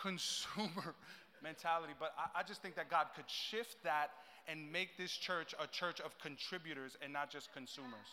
[0.01, 0.95] consumer
[1.43, 1.91] mentality.
[1.99, 4.11] But I, I just think that God could shift that
[4.47, 8.07] and make this church a church of contributors and not just consumers.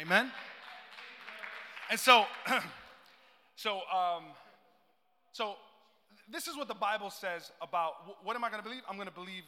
[0.00, 0.30] Amen?
[1.90, 2.24] And so,
[3.56, 4.24] so, um,
[5.32, 5.54] so
[6.30, 8.82] this is what the Bible says about what am I going to believe?
[8.88, 9.44] I'm going to believe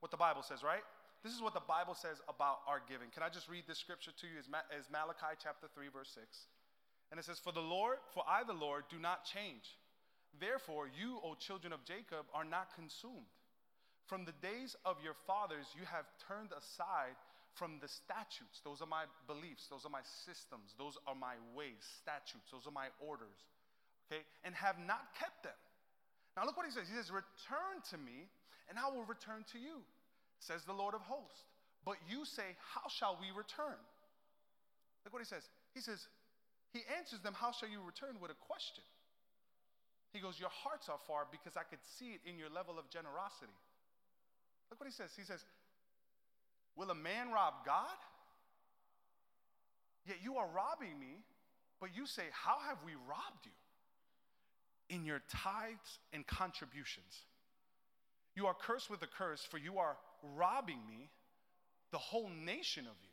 [0.00, 0.82] what the Bible says, right?
[1.24, 3.08] This is what the Bible says about our giving.
[3.08, 4.44] Can I just read this scripture to you?
[4.44, 6.20] As Malachi chapter 3, verse 6.
[7.08, 9.64] And it says, For the Lord, for I, the Lord, do not change.
[10.36, 13.32] Therefore, you, O children of Jacob, are not consumed.
[14.04, 17.16] From the days of your fathers, you have turned aside
[17.56, 18.60] from the statutes.
[18.60, 22.74] Those are my beliefs, those are my systems, those are my ways, statutes, those are
[22.74, 23.48] my orders.
[24.04, 24.20] Okay?
[24.44, 25.56] And have not kept them.
[26.36, 26.84] Now look what he says.
[26.84, 28.28] He says, Return to me,
[28.68, 29.80] and I will return to you,
[30.44, 31.42] says the Lord of hosts.
[31.84, 33.80] But you say, How shall we return?
[35.04, 35.48] Look what he says.
[35.74, 36.06] He says,
[36.72, 38.20] He answers them, How shall you return?
[38.20, 38.84] with a question.
[40.12, 42.88] He goes, Your hearts are far because I could see it in your level of
[42.88, 43.56] generosity.
[44.70, 45.10] Look what he says.
[45.16, 45.44] He says,
[46.76, 47.98] Will a man rob God?
[50.06, 51.24] Yet you are robbing me,
[51.80, 53.52] but you say, How have we robbed you?
[54.94, 57.24] In your tithes and contributions.
[58.36, 59.96] You are cursed with a curse, for you are
[60.36, 61.10] robbing me,
[61.92, 63.08] the whole nation of you.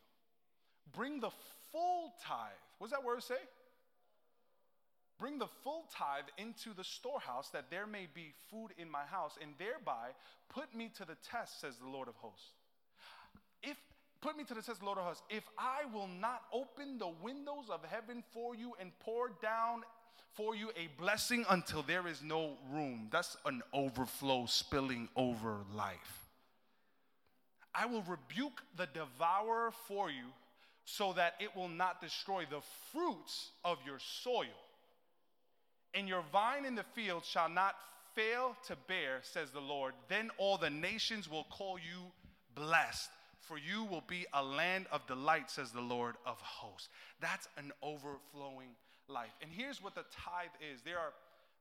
[0.94, 1.32] Bring the
[1.72, 2.52] full tithe.
[2.78, 3.36] What does that word say?
[5.20, 9.38] Bring the full tithe into the storehouse that there may be food in my house,
[9.40, 10.10] and thereby
[10.50, 12.54] put me to the test, says the Lord of hosts.
[13.62, 13.78] If
[14.22, 17.70] put me to the test, Lord of hosts, if I will not open the windows
[17.70, 19.84] of heaven for you and pour down
[20.34, 23.08] for you a blessing until there is no room.
[23.12, 26.31] That's an overflow spilling over life.
[27.74, 30.28] I will rebuke the devourer for you
[30.86, 34.46] so that it will not destroy the fruits of your soil.
[35.94, 37.76] And your vine in the field shall not
[38.16, 39.94] fail to bear, says the Lord.
[40.10, 42.12] Then all the nations will call you
[42.56, 43.10] blessed
[43.42, 46.90] for you will be a land of delight, says the Lord of hosts.
[47.20, 48.70] That's an overflowing
[49.10, 49.36] life.
[49.42, 51.12] And here's what the tithe is there are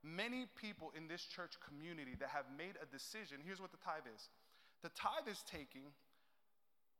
[0.05, 3.39] many people in this church community that have made a decision.
[3.45, 4.29] Here's what the tithe is
[4.83, 5.93] the tithe is taking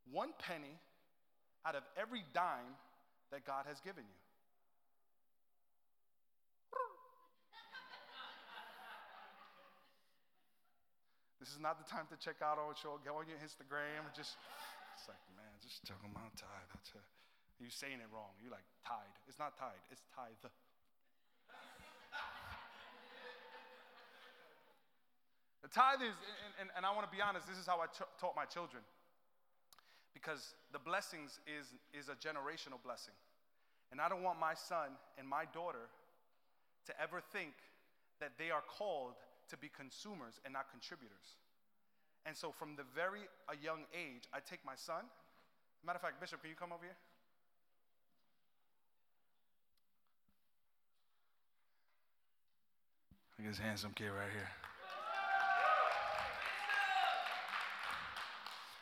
[0.09, 0.79] one penny
[1.65, 2.77] out of every dime
[3.31, 4.19] that God has given you.
[11.39, 14.37] This is not the time to check out on show, go on your Instagram just
[15.01, 16.69] it's like, man, just talking about tithe.
[16.77, 16.93] That's.
[17.57, 18.33] You're saying it wrong.
[18.37, 19.13] You're like tide.
[19.25, 20.37] It's not tide, it's tithe.
[25.73, 27.87] Tithe is, and, and, and I want to be honest, this is how I
[28.19, 28.83] taught my children.
[30.13, 33.15] Because the blessings is, is a generational blessing.
[33.91, 35.87] And I don't want my son and my daughter
[36.85, 37.53] to ever think
[38.19, 39.15] that they are called
[39.49, 41.39] to be consumers and not contributors.
[42.25, 45.05] And so from the very a young age, I take my son.
[45.85, 46.95] Matter of fact, Bishop, can you come over here?
[53.39, 54.70] Look at this handsome kid right here.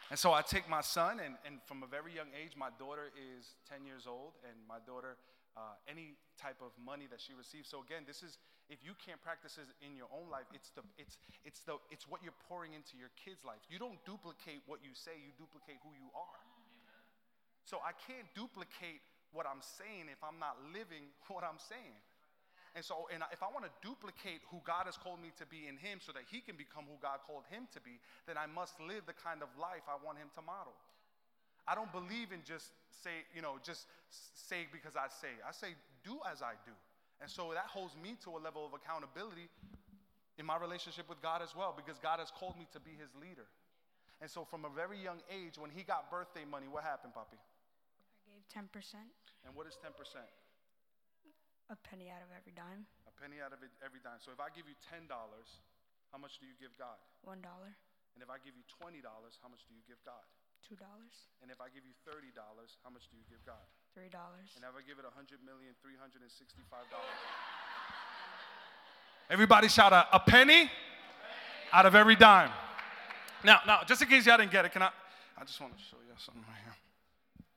[0.10, 3.14] And so I take my son, and, and from a very young age, my daughter
[3.14, 5.22] is 10 years old, and my daughter,
[5.54, 7.70] uh, any type of money that she receives.
[7.70, 8.42] So again, this is
[8.74, 12.06] if you can't practice this in your own life, it's the it's it's the it's
[12.06, 13.62] what you're pouring into your kids' life.
[13.70, 16.42] You don't duplicate what you say; you duplicate who you are.
[17.66, 21.98] So I can't duplicate what I'm saying if I'm not living what I'm saying.
[22.76, 25.66] And so, and if I want to duplicate who God has called me to be
[25.66, 27.98] in Him so that He can become who God called Him to be,
[28.30, 30.78] then I must live the kind of life I want Him to model.
[31.66, 35.34] I don't believe in just say, you know, just say because I say.
[35.42, 35.74] I say,
[36.06, 36.74] do as I do.
[37.22, 39.50] And so that holds me to a level of accountability
[40.40, 43.12] in my relationship with God as well because God has called me to be His
[43.18, 43.46] leader.
[44.22, 47.40] And so, from a very young age, when he got birthday money, what happened, Papi?
[47.40, 48.68] I gave 10%.
[49.48, 49.96] And what is 10%?
[51.70, 52.90] A penny out of every dime.
[53.06, 54.18] A penny out of it every dime.
[54.18, 56.98] So if I give you $10, how much do you give God?
[57.22, 57.78] One dollar.
[58.18, 60.26] And if I give you $20, how much do you give God?
[60.66, 61.30] Two dollars.
[61.46, 62.34] And if I give you $30,
[62.82, 63.62] how much do you give God?
[63.94, 64.50] Three dollars.
[64.58, 65.46] And if I give it $100,365?
[69.30, 70.72] Everybody shout out a penny
[71.72, 72.50] out of every dime.
[73.44, 74.90] Now, now, just in case y'all didn't get it, can I?
[75.38, 76.74] I just want to show y'all something right here.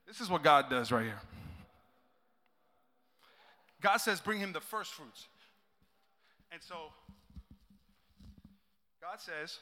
[0.07, 1.22] This is what God does right here.
[3.83, 5.27] God says, bring him the first fruits.
[6.53, 6.92] And so,
[9.01, 9.59] God says,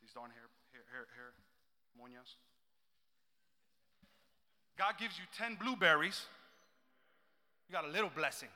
[0.00, 1.32] these darn hair, hair, hair, hair
[2.00, 2.36] moñas.
[4.78, 6.26] God gives you 10 blueberries,
[7.68, 8.48] you got a little blessing.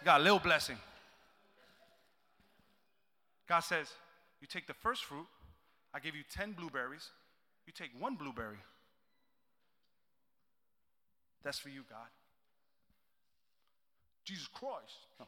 [0.00, 0.76] You got a little blessing.
[3.48, 3.88] God says,
[4.40, 5.26] You take the first fruit,
[5.94, 7.10] I give you 10 blueberries,
[7.66, 8.58] you take one blueberry.
[11.42, 12.08] That's for you, God.
[14.24, 15.06] Jesus Christ.
[15.20, 15.26] No.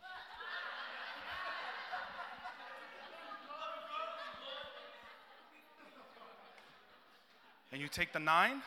[7.70, 8.62] and you take the nine,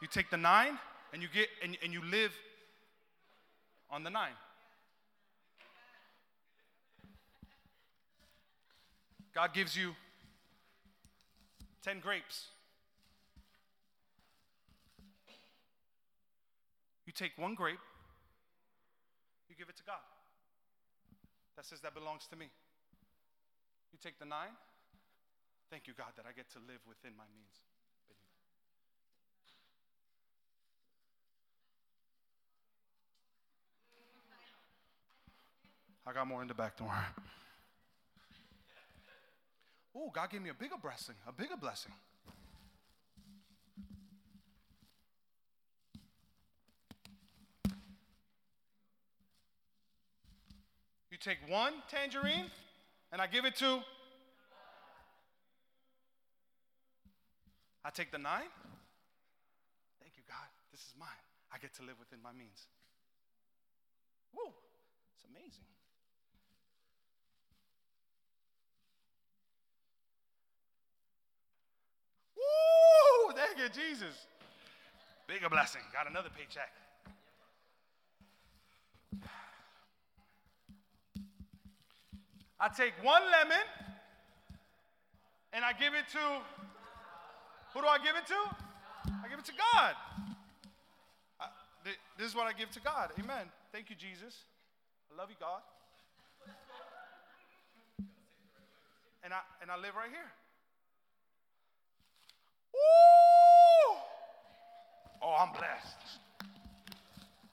[0.00, 0.78] you take the nine,
[1.12, 2.32] and you get and, and you live
[3.90, 4.32] on the nine.
[9.34, 9.94] God gives you
[11.84, 12.46] 10 grapes.
[17.08, 17.80] You take one grape,
[19.48, 20.04] you give it to God.
[21.56, 22.50] That says that belongs to me.
[23.92, 24.52] You take the nine.
[25.70, 27.56] Thank you, God, that I get to live within my means.
[36.06, 36.90] I got more in the back, worry.
[39.96, 41.92] Oh, God gave me a bigger blessing, a bigger blessing.
[51.18, 52.46] You take one tangerine
[53.10, 53.80] and I give it to.
[57.84, 58.46] I take the nine.
[60.00, 60.46] Thank you, God.
[60.70, 61.08] This is mine.
[61.52, 62.68] I get to live within my means.
[64.32, 64.52] Whoa,
[65.16, 65.64] it's amazing.
[72.36, 73.32] Woo!
[73.34, 74.26] Thank you, Jesus.
[75.26, 75.82] Bigger blessing.
[75.92, 76.70] Got another paycheck.
[82.60, 83.64] I take one lemon
[85.52, 86.18] and I give it to
[87.72, 88.56] who do I give it to?
[89.24, 89.94] I give it to God.
[91.40, 91.46] I,
[92.18, 93.10] this is what I give to God.
[93.18, 93.46] Amen.
[93.72, 94.34] Thank you, Jesus.
[95.12, 95.60] I love you, God.
[99.22, 100.30] And I and I live right here.
[102.72, 103.98] Woo!
[105.22, 106.20] Oh, I'm blessed.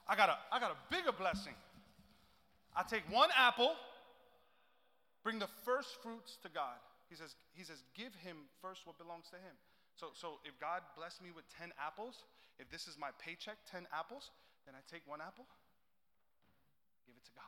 [0.08, 1.54] I got a I got a bigger blessing.
[2.74, 3.74] I take one apple,
[5.26, 6.78] bring the first fruits to God.
[7.10, 9.58] He says, he says, give him first what belongs to him.
[9.96, 12.22] So, so if God blessed me with 10 apples,
[12.60, 14.30] if this is my paycheck, 10 apples,
[14.66, 15.44] then I take one apple,
[17.08, 17.42] give it to God.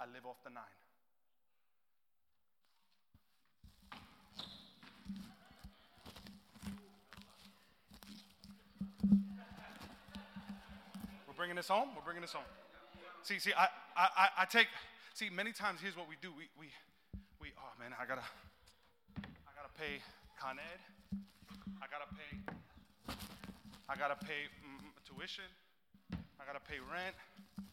[0.00, 0.64] I live off the nine.
[11.28, 11.90] We're bringing this home.
[11.94, 12.48] We're bringing this home.
[13.22, 14.66] See, see, I, I, I take.
[15.14, 16.34] See, many times here's what we do.
[16.34, 16.66] We, we,
[17.38, 17.54] we.
[17.54, 18.26] Oh man, I gotta,
[19.14, 20.02] I gotta pay
[20.40, 20.80] Con Ed.
[21.78, 22.34] I gotta pay.
[23.88, 25.46] I gotta pay mm, tuition.
[26.10, 27.14] I gotta pay rent.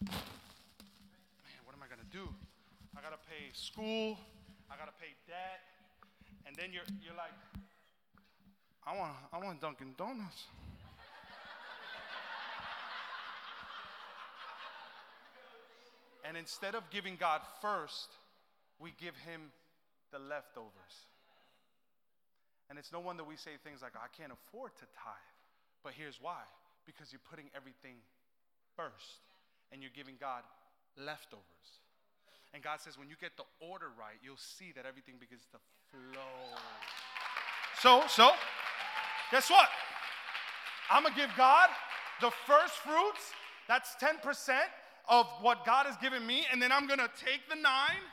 [0.06, 0.22] Man,
[1.66, 2.30] what am I gonna do?
[2.94, 4.22] I gotta pay school.
[4.70, 5.66] I gotta pay debt.
[6.46, 7.34] And then you're, you're like,
[8.86, 10.46] I want, I want Dunkin' Donuts.
[16.30, 18.14] And instead of giving God first,
[18.78, 19.50] we give him
[20.14, 21.10] the leftovers.
[22.70, 25.34] And it's no wonder we say things like, I can't afford to tithe.
[25.84, 26.46] But here's why
[26.86, 27.98] because you're putting everything
[28.78, 29.26] first
[29.72, 30.44] and you're giving God
[30.98, 31.82] leftovers.
[32.54, 35.58] And God says, when you get the order right, you'll see that everything begins to
[35.90, 36.58] flow.
[37.82, 38.32] So, so,
[39.32, 39.70] guess what?
[40.92, 41.70] I'm gonna give God
[42.22, 43.34] the first fruits,
[43.68, 44.22] that's 10%
[45.10, 48.04] of what God has given me, and then I'm gonna take the nine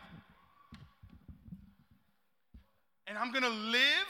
[3.06, 4.08] and I'm gonna live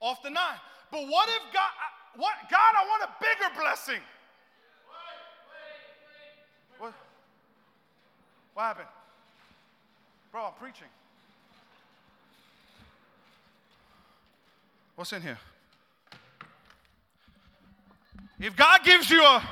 [0.00, 0.58] off the nine.
[0.90, 1.70] But what if God,
[2.16, 4.00] what, God, I want a bigger blessing.
[6.78, 6.94] What?
[8.54, 8.88] What happened?
[10.32, 10.88] Bro, I'm preaching.
[14.94, 15.38] What's in here?
[18.40, 19.42] If God gives you a,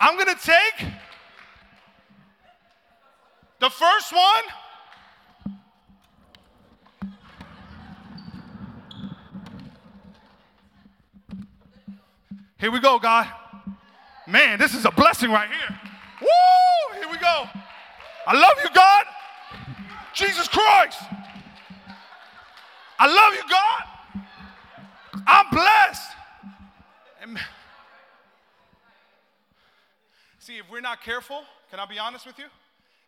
[0.00, 0.92] I'm going to take
[3.60, 4.44] the first one.
[12.58, 13.26] Here we go, God.
[14.26, 15.80] Man, this is a blessing right here.
[16.20, 16.98] Woo!
[16.98, 17.44] Here we go.
[18.26, 19.04] I love you, God.
[20.12, 20.98] Jesus Christ.
[22.98, 24.24] I love you, God.
[25.26, 26.10] I'm blessed.
[27.22, 27.42] Amen.
[30.46, 31.42] See, if we're not careful,
[31.74, 32.46] can I be honest with you?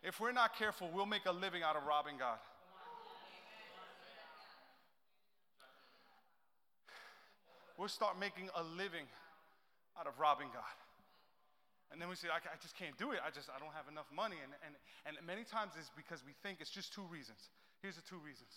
[0.03, 2.35] If we're not careful, we'll make a living out of robbing God.
[7.77, 9.07] We'll start making a living
[9.97, 10.75] out of robbing God.
[11.93, 13.23] And then we say, I, I, just can't do it.
[13.25, 14.35] I just, I don't have enough money.
[14.43, 14.75] And, and,
[15.07, 17.39] and many times it's because we think it's just two reasons.
[17.81, 18.51] Here's the two reasons.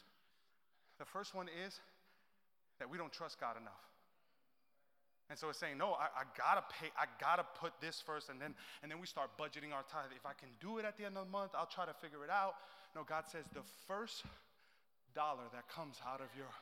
[0.99, 1.79] The first one is
[2.81, 3.92] that we don't trust God enough.
[5.33, 8.37] And so it's saying, no, I, I, gotta pay, I gotta put this first, and
[8.37, 8.53] then
[8.85, 10.13] and then we start budgeting our tithe.
[10.13, 12.21] If I can do it at the end of the month, I'll try to figure
[12.21, 12.61] it out.
[12.93, 14.29] No, God says the first
[15.17, 16.53] dollar that comes out of your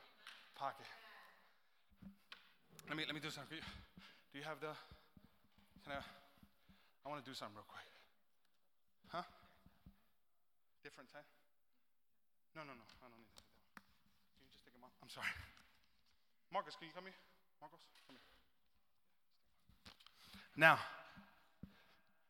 [0.55, 0.87] pocket.
[2.87, 3.51] Let me let me do something.
[3.51, 3.67] for you.
[4.31, 4.71] Do you have the?
[5.83, 5.99] Can I?
[7.03, 7.91] I want to do something real quick.
[9.11, 9.27] Huh?
[10.79, 11.27] Different time?
[12.55, 12.87] No, no, no.
[13.03, 13.43] I don't need that.
[14.39, 14.95] Can you just take him off?
[15.03, 15.27] I'm sorry.
[16.55, 17.19] Marcus, can you come here?
[17.59, 18.40] Marcos, come here.
[20.55, 20.77] Now,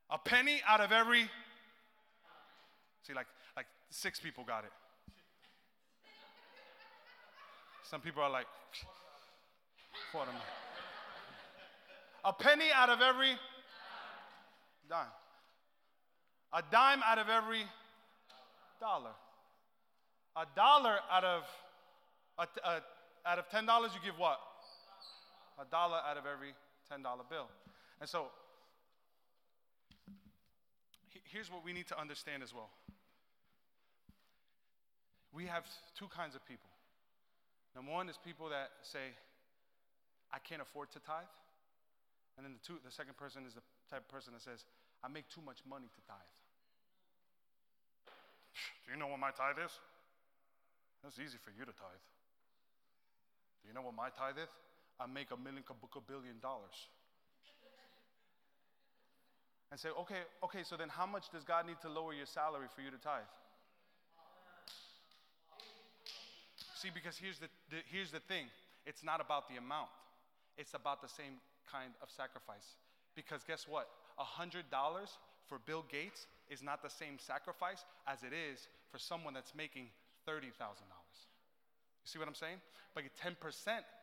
[0.09, 1.29] a penny out of every.
[3.03, 4.71] See, like, like six people got it.
[7.83, 8.45] Some people are like,
[10.13, 10.27] am
[12.23, 12.29] I?
[12.29, 13.31] A penny out of every
[14.89, 15.07] dime.
[16.53, 17.63] A dime out of every
[18.79, 19.11] dollar.
[20.35, 21.43] A dollar out of
[22.37, 22.81] a, a,
[23.25, 24.39] out of ten dollars, you give what?
[25.59, 26.53] A dollar out of every
[26.89, 27.47] ten dollar bill.
[28.01, 28.33] And so,
[31.29, 32.73] here's what we need to understand as well.
[35.31, 35.63] We have
[35.95, 36.67] two kinds of people.
[37.75, 39.13] Number one is people that say,
[40.33, 41.29] I can't afford to tithe.
[42.35, 44.65] And then the, two, the second person is the type of person that says,
[45.03, 46.33] I make too much money to tithe.
[48.83, 49.71] Do you know what my tithe is?
[51.05, 52.05] It's easy for you to tithe.
[53.61, 54.49] Do you know what my tithe is?
[54.99, 56.75] I make a million, a billion dollars.
[59.71, 62.67] And say, okay, okay, so then how much does God need to lower your salary
[62.75, 63.23] for you to tithe?
[66.75, 68.47] See, because here's the, the, here's the thing
[68.85, 69.89] it's not about the amount,
[70.57, 71.39] it's about the same
[71.71, 72.75] kind of sacrifice.
[73.15, 73.87] Because guess what?
[74.19, 74.63] $100
[75.47, 79.87] for Bill Gates is not the same sacrifice as it is for someone that's making
[80.27, 80.51] $30,000.
[80.51, 82.57] You see what I'm saying?
[82.93, 83.35] But 10%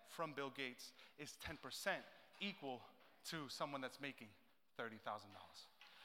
[0.08, 1.88] from Bill Gates is 10%
[2.40, 2.80] equal
[3.30, 4.28] to someone that's making
[4.78, 5.26] $30,000.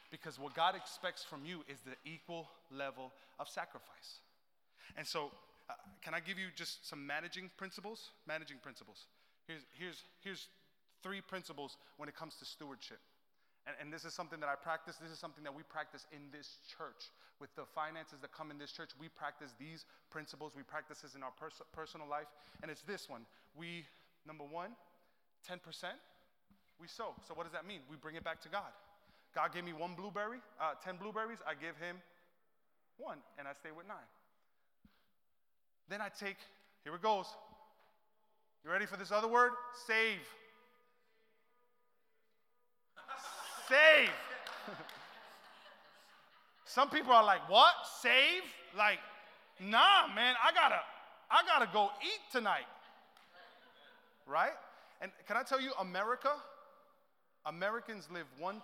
[0.09, 4.21] Because what God expects from you is the equal level of sacrifice.
[4.97, 5.32] And so,
[5.69, 8.11] uh, can I give you just some managing principles?
[8.28, 9.05] Managing principles.
[9.47, 10.47] Here's, here's, here's
[11.01, 12.99] three principles when it comes to stewardship.
[13.65, 14.97] And, and, this is something that I practice.
[15.01, 17.11] This is something that we practice in this church.
[17.39, 20.53] With the finances that come in this church, we practice these principles.
[20.55, 22.28] We practice this in our pers- personal life.
[22.61, 23.26] And it's this one.
[23.55, 23.86] We,
[24.28, 24.71] number one,
[25.49, 25.59] 10%,
[26.84, 27.15] we sow.
[27.25, 27.79] So what does that mean?
[27.89, 28.67] We bring it back to God.
[29.34, 31.39] God gave me one blueberry, uh, 10 blueberries.
[31.47, 31.95] I give him
[32.97, 34.11] one, and I stay with nine.
[35.88, 36.36] Then I take,
[36.84, 37.25] here it goes.
[38.65, 39.51] You ready for this other word?
[39.88, 40.19] Save.
[43.69, 44.09] Save.
[46.65, 47.73] Some people are like, what?
[48.01, 48.43] Save?
[48.77, 48.99] Like,
[49.61, 50.81] nah, man, I gotta,
[51.31, 52.67] I gotta go eat tonight.
[54.27, 54.51] Right?
[55.01, 56.31] And can I tell you, America,
[57.45, 58.61] Americans live 1%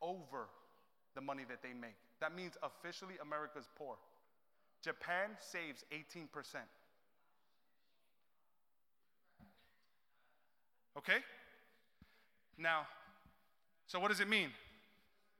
[0.00, 0.48] over
[1.14, 1.96] the money that they make.
[2.20, 3.96] That means officially America's poor.
[4.82, 6.26] Japan saves 18%.
[10.96, 11.18] Okay?
[12.58, 12.86] Now,
[13.86, 14.50] so what does it mean?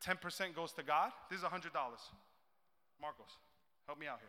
[0.05, 1.13] 10% goes to God.
[1.31, 1.53] This is $100.
[3.01, 3.27] Marcos,
[3.87, 4.29] help me out here.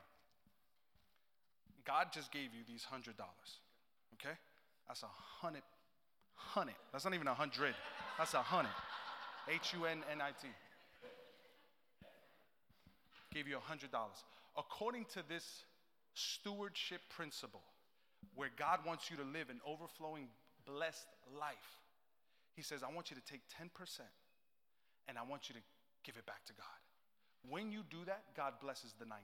[1.86, 3.14] God just gave you these $100.
[4.14, 4.36] Okay?
[4.88, 5.64] That's a hundred,
[6.36, 6.76] hundred.
[6.92, 7.76] That's not even a hundred.
[8.18, 8.72] That's a hundred.
[9.50, 10.48] H U N N I T.
[13.34, 14.24] Gave you a hundred dollars.
[14.58, 15.66] According to this
[16.14, 17.64] stewardship principle,
[18.36, 20.28] where God wants you to live an overflowing,
[20.66, 21.08] blessed
[21.40, 21.82] life,
[22.56, 23.70] He says, I want you to take 10%
[25.08, 25.62] and I want you to
[26.06, 26.80] give it back to God.
[27.50, 29.24] When you do that, God blesses the 90.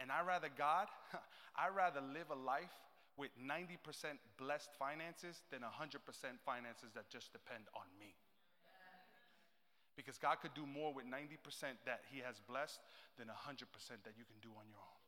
[0.00, 0.88] And I rather God,
[1.56, 2.74] I rather live a life
[3.16, 6.04] with 90% blessed finances than 100%
[6.44, 8.12] finances that just depend on me.
[9.96, 11.40] Because God could do more with 90%
[11.88, 12.80] that He has blessed
[13.16, 13.32] than 100%
[14.04, 15.00] that you can do on your own.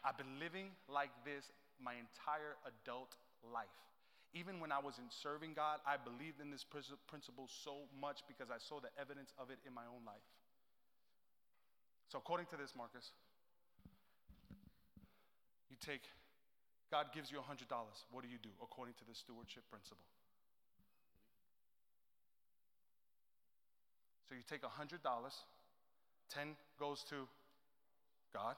[0.00, 3.76] I've been living like this my entire adult life.
[4.32, 8.48] Even when I was in serving God, I believed in this principle so much because
[8.48, 10.24] I saw the evidence of it in my own life.
[12.08, 13.12] So, according to this, Marcus,
[15.68, 16.08] you take
[16.90, 17.66] God gives you $100.
[18.10, 20.06] What do you do according to the stewardship principle?
[24.28, 24.98] So you take $100,
[26.30, 27.28] 10 goes to
[28.34, 28.56] God.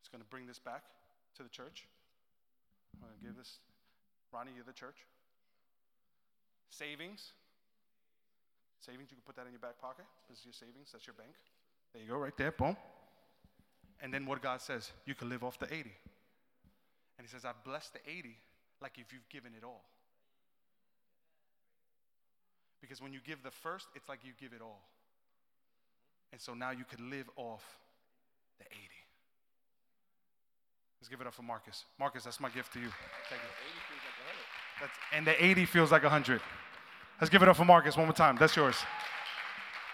[0.00, 0.82] It's going to bring this back
[1.36, 1.86] to the church.
[2.94, 3.58] I'm going to give this,
[4.32, 5.04] Ronnie, you're the church.
[6.70, 7.32] Savings.
[8.80, 10.04] Savings, you can put that in your back pocket.
[10.28, 11.32] This is your savings, that's your bank.
[11.92, 12.76] There you go, right there, boom.
[14.00, 15.90] And then what God says, you can live off the 80.
[17.18, 18.36] And he says, I've blessed the 80
[18.80, 19.84] like if you've given it all.
[22.80, 24.82] Because when you give the first, it's like you give it all.
[26.32, 27.64] And so now you can live off
[28.58, 28.78] the 80.
[31.00, 31.84] Let's give it up for Marcus.
[31.98, 32.88] Marcus, that's my gift to you.
[33.28, 33.48] Thank you.
[34.80, 36.40] That's, and the 80 feels like 100.
[37.20, 38.36] Let's give it up for Marcus one more time.
[38.38, 38.76] That's yours.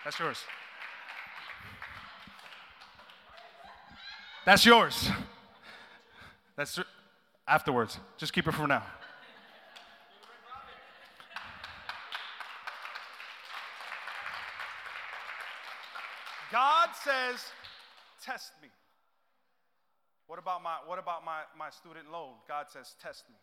[0.04, 0.38] That's yours.
[4.44, 5.10] That's yours.
[6.56, 6.78] That's
[7.46, 7.98] afterwards.
[8.16, 8.82] Just keep it for now.
[16.52, 17.44] God says,
[18.24, 18.68] test me.
[20.26, 22.34] What about my what about my, my student loan?
[22.48, 23.36] God says, test me.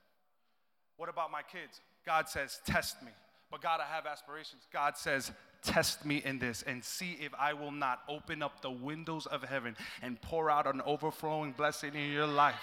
[0.95, 1.82] What about my kids?
[2.06, 3.12] God says, test me.
[3.49, 4.62] But God, I have aspirations.
[4.72, 5.32] God says,
[5.62, 9.43] test me in this and see if I will not open up the windows of
[9.43, 12.56] heaven and pour out an overflowing blessing in your life.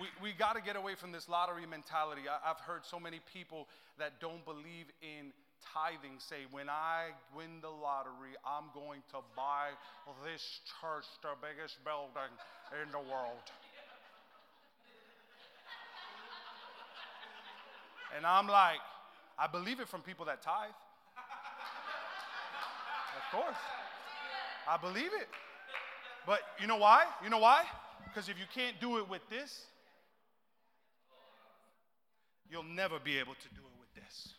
[0.00, 2.22] We, we got to get away from this lottery mentality.
[2.30, 3.66] I, I've heard so many people
[3.98, 5.32] that don't believe in
[5.74, 9.74] tithing say, when I win the lottery, I'm going to buy
[10.24, 12.32] this church, the biggest building
[12.82, 13.42] in the world.
[18.16, 18.80] And I'm like,
[19.38, 20.70] I believe it from people that tithe.
[23.16, 23.58] of course.
[24.68, 25.28] I believe it.
[26.26, 27.04] But you know why?
[27.22, 27.64] You know why?
[28.04, 29.66] Because if you can't do it with this,
[32.50, 34.34] You'll never be able to do it with this.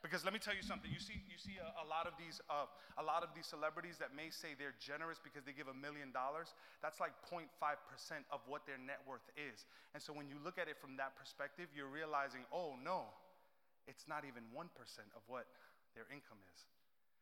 [0.00, 0.88] Because let me tell you something.
[0.88, 2.64] You see, you see a, a lot of these, uh,
[2.96, 6.08] a lot of these celebrities that may say they're generous because they give a million
[6.08, 6.56] dollars.
[6.80, 7.52] That's like 0.5%
[8.32, 9.68] of what their net worth is.
[9.92, 13.12] And so when you look at it from that perspective, you're realizing, oh no,
[13.84, 14.72] it's not even 1%
[15.12, 15.44] of what
[15.92, 16.64] their income is.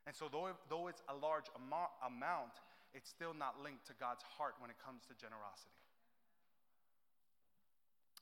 [0.06, 2.62] And so though, though it's a large amount,
[2.94, 5.77] it's still not linked to God's heart when it comes to generosity.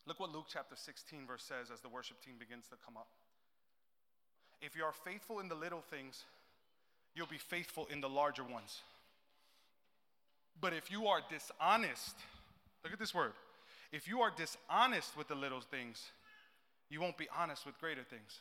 [0.07, 3.09] Look what Luke chapter 16, verse says as the worship team begins to come up.
[4.61, 6.25] If you are faithful in the little things,
[7.15, 8.83] you'll be faithful in the larger ones.
[10.61, 12.17] But if you are dishonest,
[12.83, 13.33] look at this word.
[13.93, 16.03] If you are dishonest with the little things,
[16.89, 18.41] you won't be honest with greater things.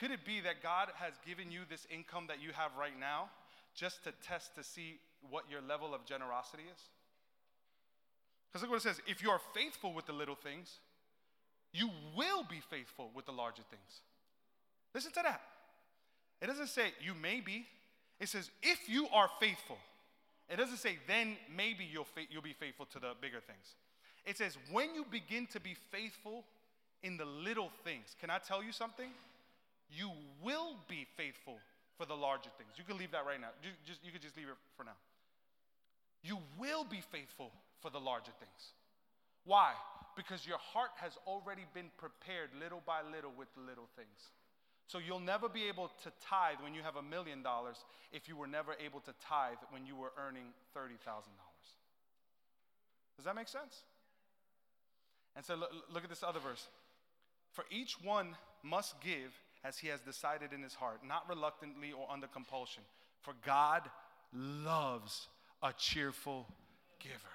[0.00, 3.30] Could it be that God has given you this income that you have right now
[3.74, 4.98] just to test to see
[5.30, 6.80] what your level of generosity is?
[8.54, 10.78] Because look what it says if you are faithful with the little things,
[11.72, 14.02] you will be faithful with the larger things.
[14.94, 15.40] Listen to that.
[16.40, 17.66] It doesn't say you may be,
[18.20, 19.76] it says if you are faithful.
[20.48, 23.74] It doesn't say then maybe you'll, fa- you'll be faithful to the bigger things.
[24.24, 26.44] It says when you begin to be faithful
[27.02, 29.10] in the little things, can I tell you something?
[29.90, 30.12] You
[30.44, 31.58] will be faithful
[31.98, 32.70] for the larger things.
[32.76, 33.48] You can leave that right now.
[33.64, 34.96] You, just, you could just leave it for now.
[36.22, 37.50] You will be faithful
[37.80, 38.72] for the larger things.
[39.44, 39.72] Why?
[40.16, 44.30] Because your heart has already been prepared little by little with the little things.
[44.86, 48.36] So you'll never be able to tithe when you have a million dollars if you
[48.36, 50.98] were never able to tithe when you were earning $30,000.
[53.16, 53.82] Does that make sense?
[55.36, 56.68] And so look, look at this other verse.
[57.52, 59.32] For each one must give
[59.64, 62.82] as he has decided in his heart, not reluctantly or under compulsion.
[63.20, 63.82] For God
[64.32, 65.28] loves
[65.62, 66.46] a cheerful
[67.00, 67.33] giver.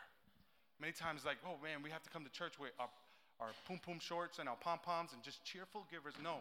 [0.80, 2.90] Many times, like, oh man, we have to come to church with our,
[3.40, 6.14] our poom poom shorts and our pom poms and just cheerful givers.
[6.24, 6.38] No.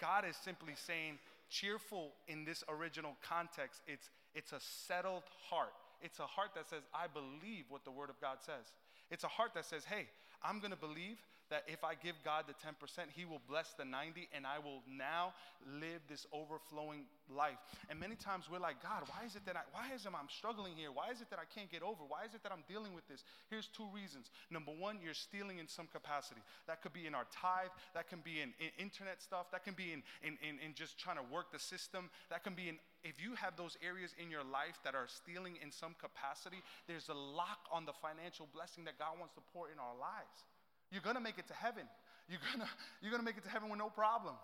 [0.00, 5.74] God is simply saying, cheerful in this original context, it's, it's a settled heart.
[6.00, 8.72] It's a heart that says, I believe what the Word of God says.
[9.10, 10.08] It's a heart that says, hey,
[10.42, 11.18] I'm going to believe
[11.52, 14.80] that if I give God the 10%, He will bless the 90, and I will
[14.88, 15.36] now
[15.68, 17.60] live this overflowing life.
[17.92, 20.32] And many times we're like, God, why is it that I, why is it I'm
[20.32, 20.88] struggling here?
[20.88, 22.08] Why is it that I can't get over?
[22.08, 23.22] Why is it that I'm dealing with this?
[23.52, 24.32] Here's two reasons.
[24.48, 26.40] Number one, you're stealing in some capacity.
[26.66, 27.70] That could be in our tithe.
[27.92, 29.52] That can be in, in internet stuff.
[29.52, 32.08] That can be in, in, in, in just trying to work the system.
[32.32, 35.58] That can be in if you have those areas in your life that are stealing
[35.60, 39.66] in some capacity, there's a lock on the financial blessing that God wants to pour
[39.66, 40.46] in our lives.
[40.92, 41.88] You're going to make it to heaven.
[42.28, 42.68] You're going
[43.00, 44.36] you're to make it to heaven with no problem.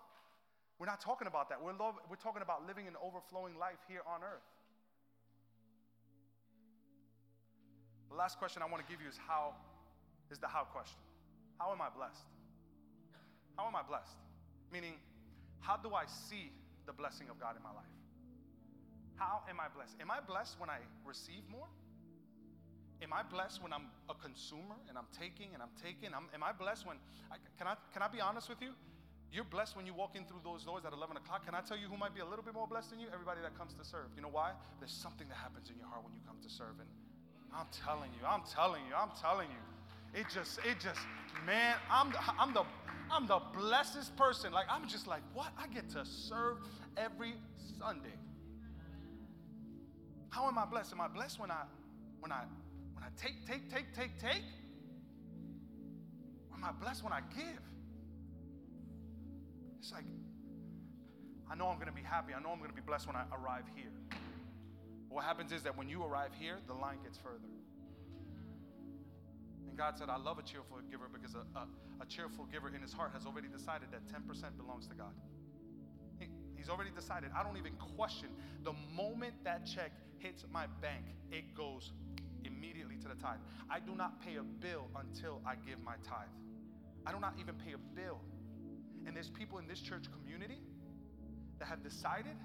[0.79, 1.61] We're not talking about that.
[1.61, 4.47] We're, lo- we're talking about living an overflowing life here on earth.
[8.09, 9.53] The last question I want to give you is how
[10.31, 10.97] is the how question.
[11.59, 12.25] How am I blessed?
[13.57, 14.17] How am I blessed?
[14.71, 14.93] Meaning,
[15.59, 16.51] how do I see
[16.87, 17.93] the blessing of God in my life?
[19.15, 19.95] How am I blessed?
[19.99, 21.67] Am I blessed when I receive more?
[23.01, 26.11] Am I blessed when I'm a consumer and I'm taking and I'm taking?
[26.13, 26.97] I'm, am I blessed when,
[27.31, 28.75] I, can, I, can I be honest with you?
[29.31, 31.45] You're blessed when you walk in through those doors at 11 o'clock.
[31.45, 33.07] Can I tell you who might be a little bit more blessed than you?
[33.13, 34.09] Everybody that comes to serve.
[34.15, 34.51] You know why?
[34.79, 36.75] There's something that happens in your heart when you come to serve.
[36.81, 36.89] And
[37.53, 40.19] I'm telling you, I'm telling you, I'm telling you.
[40.19, 40.99] It just, it just,
[41.45, 42.63] man, I'm the, I'm the,
[43.11, 44.51] I'm the blessedest person.
[44.51, 45.53] Like, I'm just like, what?
[45.57, 46.57] I get to serve
[46.97, 47.35] every
[47.77, 48.17] Sunday.
[50.31, 50.93] How am I blessed?
[50.93, 51.63] Am I blessed when I,
[52.19, 52.43] when I
[52.99, 54.43] when I take, take, take, take, take?
[56.51, 57.63] Or am I blessed when I give?
[59.79, 60.03] It's like,
[61.49, 62.33] I know I'm going to be happy.
[62.33, 63.91] I know I'm going to be blessed when I arrive here.
[65.07, 67.47] But what happens is that when you arrive here, the line gets further.
[69.67, 71.67] And God said, I love a cheerful giver because a, a,
[72.01, 74.27] a cheerful giver in his heart has already decided that 10%
[74.57, 75.13] belongs to God.
[76.19, 76.27] He,
[76.57, 77.31] he's already decided.
[77.35, 78.29] I don't even question.
[78.63, 81.91] The moment that check hits my bank, it goes
[82.43, 83.39] immediately to the tithe.
[83.69, 86.33] I do not pay a bill until I give my tithe.
[87.05, 88.19] I do not even pay a bill.
[89.05, 90.61] And there's people in this church community
[91.59, 92.37] that have decided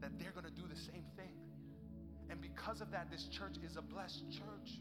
[0.00, 1.34] that they're going to do the same thing.
[2.30, 4.80] And because of that, this church is a blessed church.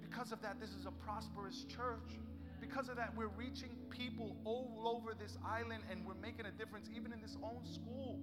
[0.00, 2.18] Because of that, this is a prosperous church.
[2.60, 6.88] Because of that, we're reaching people all over this island and we're making a difference
[6.94, 8.20] even in this own school.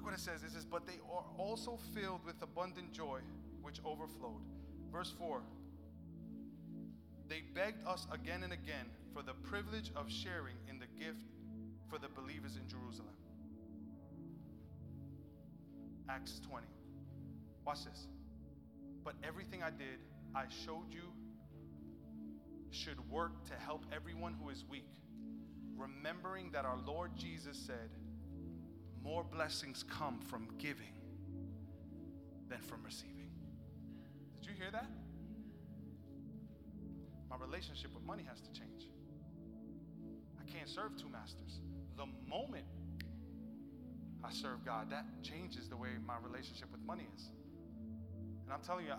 [0.00, 0.42] Look what it says.
[0.42, 3.20] It says, But they are also filled with abundant joy,
[3.60, 4.40] which overflowed.
[4.90, 5.42] Verse 4
[7.28, 11.26] They begged us again and again for the privilege of sharing in the gift
[11.90, 13.12] for the believers in Jerusalem.
[16.08, 16.66] Acts 20.
[17.66, 18.06] Watch this.
[19.04, 20.00] But everything I did,
[20.34, 21.12] I showed you,
[22.70, 24.88] should work to help everyone who is weak,
[25.76, 27.90] remembering that our Lord Jesus said,
[29.02, 30.94] more blessings come from giving
[32.48, 33.30] than from receiving.
[34.40, 34.90] Did you hear that?
[37.28, 38.88] My relationship with money has to change.
[40.40, 41.60] I can't serve two masters.
[41.96, 42.66] The moment
[44.22, 47.30] I serve God, that changes the way my relationship with money is.
[48.44, 48.92] And I'm telling you,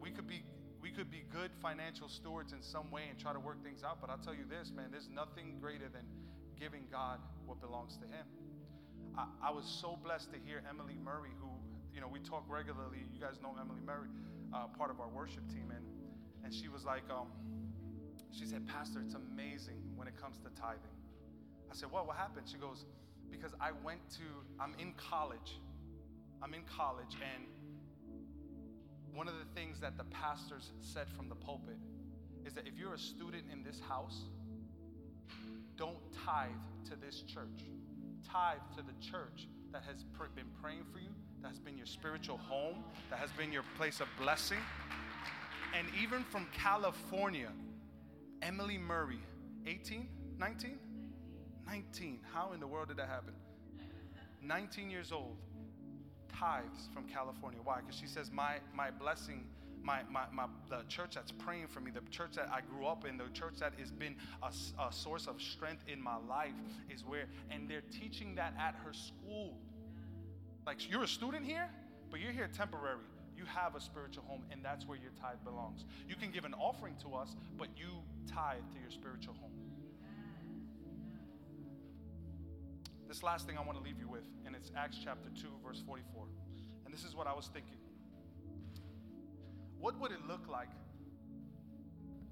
[0.00, 0.42] we could be
[0.82, 4.00] we could be good financial stewards in some way and try to work things out,
[4.00, 6.04] but I'll tell you this, man, there's nothing greater than
[6.58, 8.24] giving God what belongs to him.
[9.16, 11.48] I, I, was so blessed to hear Emily Murray, who,
[11.94, 13.04] you know, we talk regularly.
[13.12, 14.08] You guys know Emily Murray,
[14.54, 15.72] uh, part of our worship team.
[15.74, 15.84] And,
[16.44, 17.28] and she was like, um,
[18.30, 20.96] she said, Pastor, it's amazing when it comes to tithing.
[21.70, 22.06] I said, What?
[22.06, 22.46] What happened?
[22.50, 22.84] She goes,
[23.30, 24.26] Because I went to,
[24.60, 25.60] I'm in college.
[26.42, 27.44] I'm in college, and
[29.14, 31.76] one of the things that the pastors said from the pulpit
[32.46, 34.22] is that if you're a student in this house,
[35.76, 36.48] don't tithe
[36.88, 37.66] to this church
[38.28, 40.04] tithe to the church that has
[40.34, 41.10] been praying for you,
[41.42, 44.58] that has been your spiritual home, that has been your place of blessing.
[45.76, 47.50] And even from California,
[48.42, 49.20] Emily Murray,
[49.66, 50.08] 18,
[50.38, 50.78] 19?
[51.66, 52.20] 19.
[52.32, 53.34] How in the world did that happen?
[54.42, 55.36] 19 years old,
[56.28, 57.60] tithes from California.
[57.62, 57.80] Why?
[57.80, 59.44] Because she says, my, my blessing,
[59.82, 63.04] my, my, my, the church that's praying for me, the church that I grew up
[63.06, 64.52] in, the church that has been a,
[64.82, 66.54] a source of strength in my life
[66.88, 69.56] is where, and they're teaching that at her school.
[70.66, 71.68] Like you're a student here,
[72.10, 72.98] but you're here temporary.
[73.36, 75.84] You have a spiritual home, and that's where your tithe belongs.
[76.08, 77.88] You can give an offering to us, but you
[78.26, 79.52] tithe to your spiritual home.
[83.08, 85.82] This last thing I want to leave you with, and it's Acts chapter 2, verse
[85.84, 86.26] 44.
[86.84, 87.78] And this is what I was thinking.
[89.80, 90.68] What would it look like?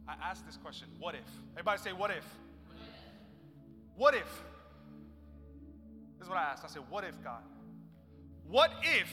[0.07, 1.21] I asked this question what if?
[1.53, 2.25] Everybody say, what if?
[3.97, 4.43] What if?
[6.19, 6.65] This is what I asked.
[6.65, 7.43] I said, what if, God?
[8.47, 9.09] What if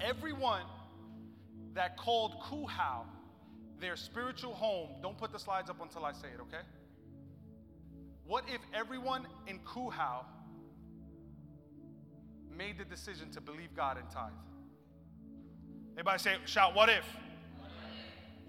[0.00, 0.62] everyone
[1.74, 3.04] that called Kuhau
[3.80, 6.62] their spiritual home, don't put the slides up until I say it, okay?
[8.26, 10.24] What if everyone in Kuhau
[12.56, 14.32] made the decision to believe God and tithe?
[16.00, 17.04] Everybody say, shout, what if?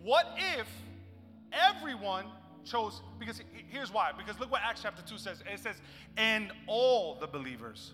[0.02, 0.26] What
[0.58, 0.68] if
[1.52, 2.26] everyone
[2.64, 4.12] chose, because here's why.
[4.18, 5.44] Because look what Acts chapter 2 says.
[5.52, 5.76] It says,
[6.16, 7.94] and all the believers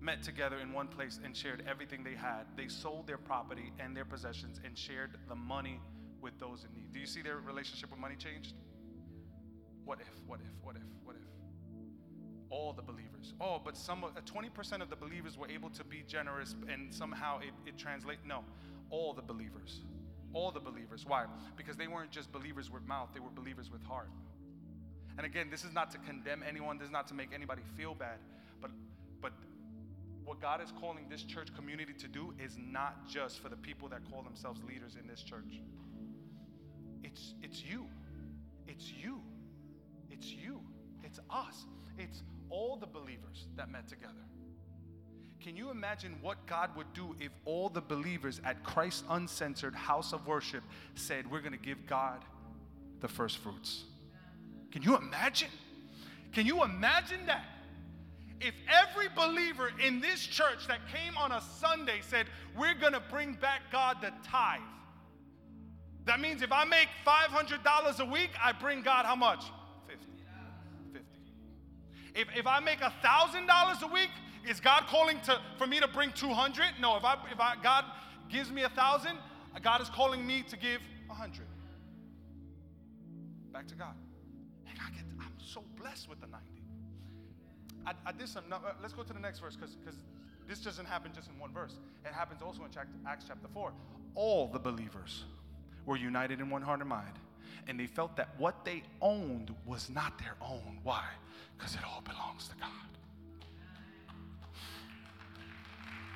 [0.00, 2.44] met together in one place and shared everything they had.
[2.56, 5.78] They sold their property and their possessions and shared the money
[6.22, 6.90] with those in need.
[6.90, 8.54] Do you see their relationship with money changed?
[9.84, 11.22] What if, what if, what if, what if?
[12.48, 13.13] All the believers.
[13.40, 17.38] Oh, but some, uh, 20% of the believers were able to be generous and somehow
[17.38, 18.18] it, it translate.
[18.26, 18.44] No,
[18.90, 19.80] all the believers.
[20.32, 21.04] All the believers.
[21.06, 21.26] Why?
[21.56, 24.10] Because they weren't just believers with mouth, they were believers with heart.
[25.16, 27.94] And again, this is not to condemn anyone, this is not to make anybody feel
[27.94, 28.18] bad,
[28.60, 28.70] but
[29.20, 29.32] but
[30.24, 33.88] what God is calling this church community to do is not just for the people
[33.90, 35.60] that call themselves leaders in this church.
[37.04, 37.86] It's it's you.
[38.66, 39.20] It's you.
[40.10, 40.60] It's you.
[41.04, 41.66] It's us.
[41.98, 44.12] It's all the believers that met together.
[45.44, 50.14] Can you imagine what God would do if all the believers at Christ's uncensored house
[50.14, 50.62] of worship
[50.94, 52.24] said, We're going to give God
[53.00, 53.84] the first fruits?
[54.72, 55.50] Can you imagine?
[56.32, 57.44] Can you imagine that?
[58.40, 62.26] If every believer in this church that came on a Sunday said,
[62.56, 64.60] We're going to bring back God the tithe.
[66.06, 69.44] That means if I make $500 a week, I bring God how much?
[72.14, 72.20] 50.
[72.20, 72.30] 50.
[72.32, 74.10] If, if I make $1,000 a week,
[74.48, 76.64] is God calling to, for me to bring 200?
[76.80, 77.84] No, if, I, if I, God
[78.30, 79.16] gives me a 1,000,
[79.62, 81.46] God is calling me to give 100.
[83.52, 83.94] Back to God.
[84.68, 86.44] And I get, I'm so blessed with the 90.
[87.86, 89.98] I, I did some, uh, let's go to the next verse because because
[90.48, 91.74] this doesn't happen just in one verse.
[92.04, 92.70] It happens also in
[93.06, 93.72] Acts chapter 4.
[94.14, 95.24] All the believers
[95.86, 97.18] were united in one heart and mind.
[97.66, 100.78] And they felt that what they owned was not their own.
[100.82, 101.04] Why?
[101.56, 102.70] Because it all belongs to God.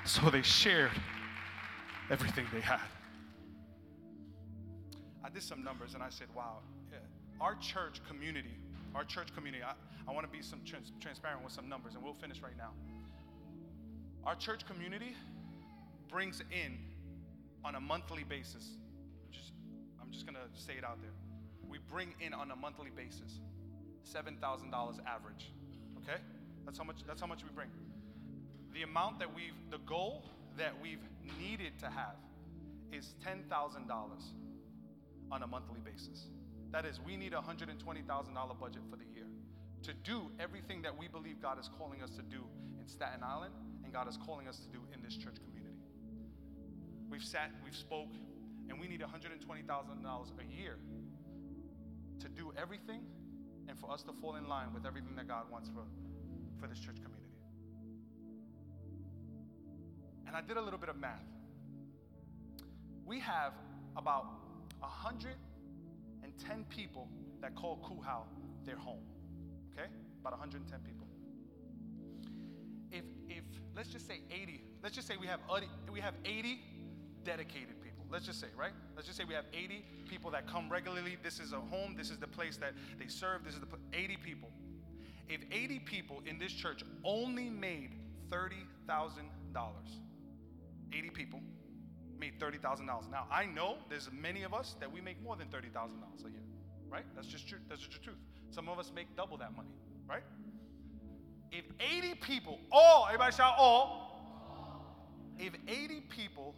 [0.04, 0.90] So they shared
[2.10, 2.80] everything they had.
[5.22, 6.58] I did some numbers and I said, wow,
[6.90, 6.98] yeah,
[7.40, 8.54] our church community,
[8.94, 9.74] our church community, I,
[10.08, 12.70] I want to be some trans- transparent with some numbers and we'll finish right now.
[14.24, 15.14] Our church community
[16.08, 16.78] brings in
[17.64, 18.70] on a monthly basis,
[20.08, 21.12] I'm just to say it out there.
[21.68, 23.40] We bring in on a monthly basis
[24.08, 24.40] $7,000
[25.06, 25.52] average.
[25.98, 26.18] Okay?
[26.64, 27.68] That's how much that's how much we bring.
[28.72, 30.24] The amount that we've the goal
[30.56, 31.04] that we've
[31.38, 32.16] needed to have
[32.90, 33.50] is $10,000
[35.30, 36.28] on a monthly basis.
[36.70, 39.26] That is, we need a $120,000 budget for the year
[39.82, 42.44] to do everything that we believe God is calling us to do
[42.80, 43.52] in Staten Island
[43.84, 45.76] and God is calling us to do in this church community.
[47.10, 48.12] We've sat, we've spoke,
[48.68, 50.76] and we need $120,000 a year
[52.20, 53.00] to do everything
[53.68, 55.82] and for us to fall in line with everything that God wants for,
[56.60, 57.18] for this church community.
[60.26, 61.22] And I did a little bit of math.
[63.06, 63.54] We have
[63.96, 64.26] about
[64.80, 67.08] 110 people
[67.40, 68.24] that call Kuhau
[68.66, 69.02] their home.
[69.72, 69.88] Okay?
[70.20, 71.06] About 110 people.
[72.90, 73.44] If, if
[73.74, 76.60] let's just say 80, let's just say we have 80, we have 80
[77.24, 77.77] dedicated.
[78.10, 78.72] Let's just say, right?
[78.96, 81.16] Let's just say we have 80 people that come regularly.
[81.22, 81.94] This is a home.
[81.96, 83.44] This is the place that they serve.
[83.44, 84.50] This is the pl- 80 people.
[85.28, 87.96] If 80 people in this church only made
[88.30, 88.52] $30,000,
[90.92, 91.40] 80 people
[92.18, 93.10] made $30,000.
[93.10, 96.40] Now, I know there's many of us that we make more than $30,000 a year,
[96.88, 97.04] right?
[97.14, 97.58] That's just true.
[97.68, 98.18] That's just the truth.
[98.50, 99.68] Some of us make double that money,
[100.08, 100.22] right?
[101.52, 104.06] If 80 people, all, everybody shout all.
[105.38, 106.54] If 80 people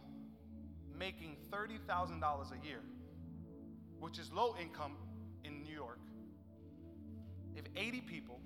[1.01, 1.81] making $30,000
[2.21, 2.81] a year,
[3.99, 4.93] which is low income
[5.43, 5.97] in New York,
[7.55, 8.39] If 80 people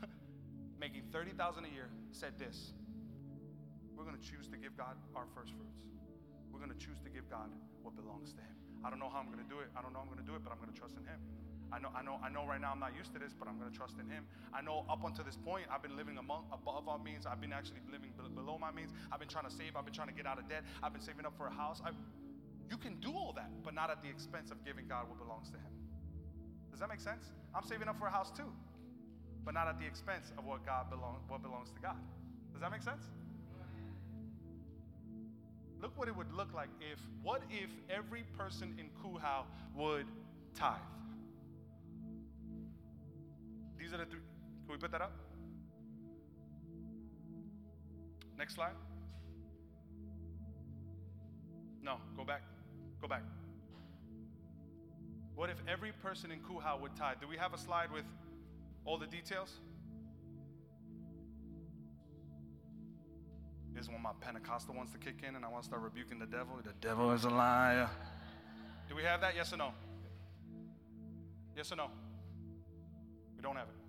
[0.80, 2.72] making 30,000 a year said this,
[3.94, 5.84] we're going to choose to give God our first fruits.
[6.50, 8.56] We're going to choose to give God what belongs to him.
[8.82, 9.68] I don't know how I'm going to do it.
[9.76, 11.20] I don't know I'm going to do it, but I'm going to trust in him.
[11.72, 13.58] I know, I know, I know right now I'm not used to this, but I'm
[13.58, 14.26] going to trust in Him.
[14.52, 17.26] I know up until this point, I've been living among, above our means.
[17.26, 18.90] I've been actually living below my means.
[19.12, 19.76] I've been trying to save.
[19.76, 20.64] I've been trying to get out of debt.
[20.82, 21.80] I've been saving up for a house.
[21.84, 21.90] i
[22.70, 25.50] you can do all that, but not at the expense of giving God what belongs
[25.50, 25.74] to Him.
[26.70, 27.32] Does that make sense?
[27.54, 28.52] I'm saving up for a house too,
[29.44, 31.98] but not at the expense of what God belong, what belongs to God.
[32.52, 33.02] Does that make sense?
[35.82, 39.44] Look what it would look like if, what if every person in Kuhau
[39.74, 40.06] would
[40.54, 40.76] tithe?
[43.92, 44.20] Are the three.
[44.66, 45.12] Can we put that up?
[48.38, 48.74] Next slide.
[51.82, 52.42] No, go back.
[53.00, 53.22] Go back.
[55.34, 57.16] What if every person in Kuhau would tithe?
[57.20, 58.04] Do we have a slide with
[58.84, 59.54] all the details?
[63.74, 66.20] This is when my Pentecostal wants to kick in and I want to start rebuking
[66.20, 66.54] the devil.
[66.62, 67.88] The devil is a liar.
[68.88, 69.34] Do we have that?
[69.34, 69.72] Yes or no?
[71.56, 71.90] Yes or no?
[73.36, 73.79] We don't have it.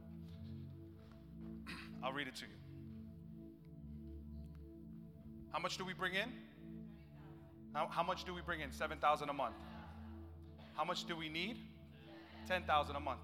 [2.03, 2.51] I'll read it to you.
[5.51, 6.31] How much do we bring in?
[7.73, 8.71] How, how much do we bring in?
[8.71, 9.55] 7,000 a month.
[10.75, 11.57] How much do we need?
[12.47, 13.19] 10,000 a month.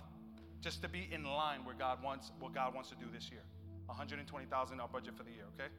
[0.62, 3.44] Just to be in line where God wants what God wants to do this year.
[3.86, 5.72] 120,000 our budget for the year, okay?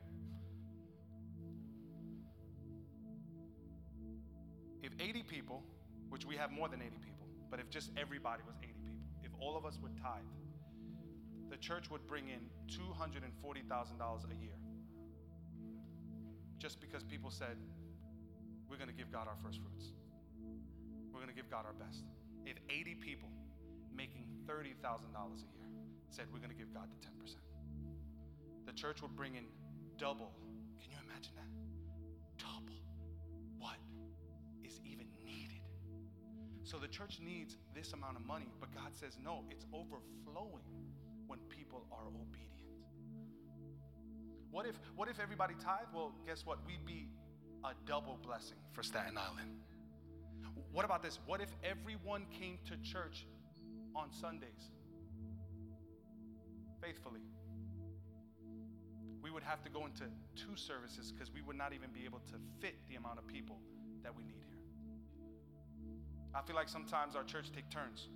[4.82, 5.62] If 80 people,
[6.08, 9.30] which we have more than 80 people, but if just everybody was 80 people, if
[9.40, 10.22] all of us would tithe,
[11.50, 14.58] the church would bring in $240,000 a year.
[16.58, 17.56] Just because people said,
[18.68, 19.92] we're going to give God our first fruits.
[21.12, 22.04] We're going to give God our best.
[22.44, 23.28] If 80 people
[23.96, 25.68] making $30,000 a year
[26.10, 27.34] said, we're going to give God the 10%,
[28.66, 29.44] the church would bring in
[29.98, 30.32] double.
[30.82, 32.44] Can you imagine that?
[32.44, 32.78] Double
[33.58, 33.78] what
[34.64, 35.62] is even needed.
[36.64, 40.64] So the church needs this amount of money, but God says, no, it's overflowing
[41.68, 42.48] people are obedient.
[44.50, 45.86] What if, what if everybody tithe?
[45.94, 46.58] Well, guess what?
[46.66, 47.08] We'd be
[47.64, 49.50] a double blessing for Staten Island.
[50.72, 51.18] What about this?
[51.26, 53.26] What if everyone came to church
[53.94, 54.70] on Sundays
[56.80, 57.20] faithfully?
[59.22, 60.04] We would have to go into
[60.36, 63.58] two services because we would not even be able to fit the amount of people
[64.02, 64.58] that we need here.
[66.34, 68.08] I feel like sometimes our church take turns.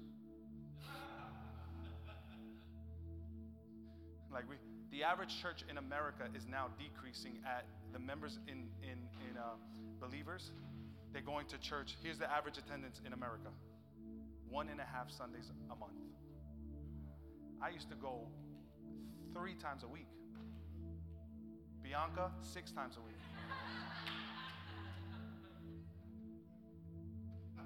[4.33, 4.57] Like we,
[4.91, 9.57] the average church in America is now decreasing at the members in, in, in uh,
[10.01, 10.53] believers.
[11.13, 11.97] They're going to church.
[12.03, 13.51] Here's the average attendance in America
[14.49, 15.93] one and a half Sundays a month.
[17.63, 18.29] I used to go
[19.33, 20.09] three times a week.
[21.83, 23.17] Bianca, six times a week.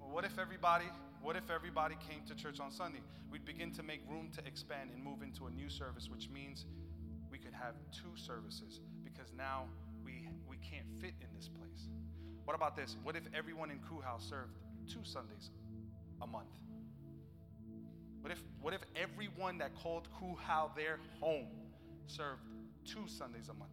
[0.00, 0.86] well, what if everybody
[1.22, 3.00] what if everybody came to church on Sunday?
[3.30, 6.64] We'd begin to make room to expand and move into a new service, which means
[7.30, 9.64] we could have two services because now
[10.04, 11.88] we, we can't fit in this place.
[12.44, 12.96] What about this?
[13.02, 14.56] What if everyone in Kuhau served
[14.88, 15.50] two Sundays
[16.22, 16.48] a month?
[18.22, 21.46] What if, what if everyone that called Kuhau their home
[22.06, 22.42] served
[22.84, 23.70] two Sundays a month?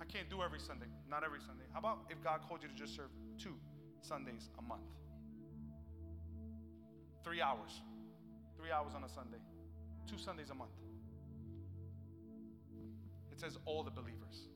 [0.00, 1.64] I can't do every Sunday, not every Sunday.
[1.72, 3.54] How about if God called you to just serve two
[4.00, 4.82] Sundays a month?
[7.24, 7.82] Three hours.
[8.56, 9.38] Three hours on a Sunday.
[10.06, 10.70] Two Sundays a month.
[13.30, 14.48] It says all the believers.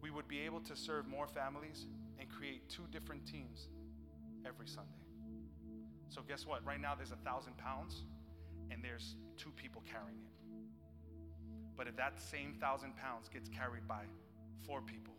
[0.00, 1.86] We would be able to serve more families
[2.18, 3.68] and create two different teams
[4.46, 4.90] every Sunday.
[6.08, 6.64] So, guess what?
[6.66, 8.02] Right now, there's a thousand pounds
[8.70, 10.32] and there's two people carrying it.
[11.76, 14.02] But if that same thousand pounds gets carried by
[14.66, 15.14] four people,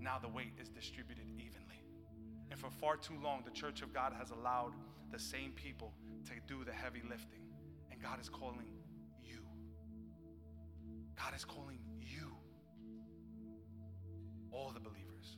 [0.00, 1.57] now the weight is distributed evenly.
[2.50, 4.72] And for far too long, the church of God has allowed
[5.12, 5.92] the same people
[6.26, 7.40] to do the heavy lifting.
[7.90, 8.68] And God is calling
[9.22, 9.40] you.
[11.16, 12.32] God is calling you.
[14.50, 15.36] All the believers.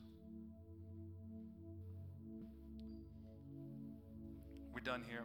[4.73, 5.23] We're done here.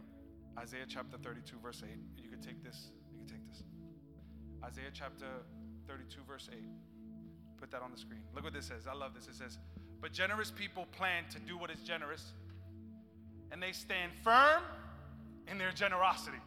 [0.59, 1.97] Isaiah chapter 32, verse 8.
[2.17, 2.91] You can take this.
[3.11, 3.63] You can take this.
[4.63, 5.25] Isaiah chapter
[5.87, 6.59] 32, verse 8.
[7.57, 8.21] Put that on the screen.
[8.35, 8.87] Look what this says.
[8.87, 9.27] I love this.
[9.27, 9.57] It says,
[10.01, 12.33] but generous people plan to do what is generous,
[13.51, 14.61] and they stand firm
[15.49, 16.37] in their generosity.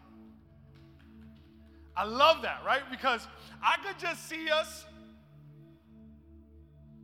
[1.96, 2.82] I love that, right?
[2.90, 3.26] Because
[3.62, 4.86] I could just see us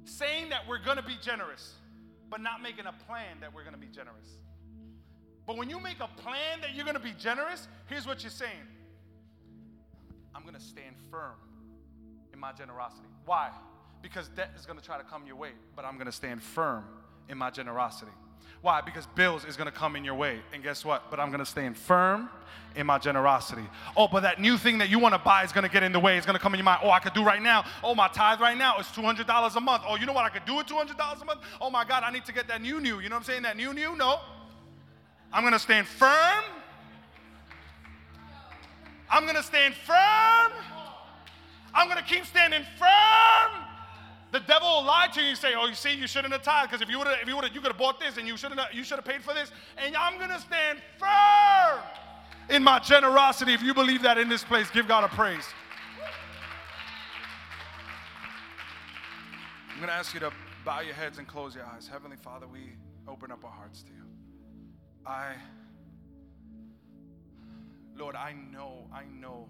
[0.04, 1.74] saying that we're going to be generous,
[2.30, 4.38] but not making a plan that we're going to be generous.
[5.46, 8.30] But when you make a plan that you're going to be generous, here's what you're
[8.30, 8.66] saying
[10.34, 11.34] I'm going to stand firm
[12.32, 13.08] in my generosity.
[13.24, 13.50] Why?
[14.06, 16.40] Because debt is going to try to come your way, but I'm going to stand
[16.40, 16.84] firm
[17.28, 18.12] in my generosity.
[18.62, 18.80] Why?
[18.80, 20.38] Because bills is going to come in your way.
[20.54, 21.10] And guess what?
[21.10, 22.30] But I'm going to stand firm
[22.76, 23.64] in my generosity.
[23.96, 25.90] Oh, but that new thing that you want to buy is going to get in
[25.90, 26.16] the way.
[26.16, 26.82] It's going to come in your mind.
[26.84, 27.64] Oh, I could do right now.
[27.82, 29.82] Oh, my tithe right now is $200 a month.
[29.88, 30.24] Oh, you know what?
[30.24, 31.40] I could do it $200 a month.
[31.60, 33.00] Oh, my God, I need to get that new new.
[33.00, 33.42] You know what I'm saying?
[33.42, 33.96] That new new?
[33.96, 34.20] No.
[35.32, 36.44] I'm going to stand firm.
[39.10, 40.52] I'm going to stand firm.
[41.74, 43.65] I'm going to keep standing firm.
[44.36, 46.70] The devil will lie to you and say, "Oh, you see, you shouldn't have tithed
[46.70, 48.28] because if you would have, if you would have, you could have bought this and
[48.28, 51.80] you shouldn't, have, you should have paid for this." And I'm gonna stand firm
[52.50, 53.54] in my generosity.
[53.54, 55.46] If you believe that in this place, give God a praise.
[59.72, 60.30] I'm gonna ask you to
[60.66, 61.88] bow your heads and close your eyes.
[61.88, 62.76] Heavenly Father, we
[63.08, 64.04] open up our hearts to you.
[65.06, 65.32] I,
[67.96, 69.48] Lord, I know, I know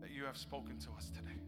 [0.00, 1.40] that you have spoken to us today.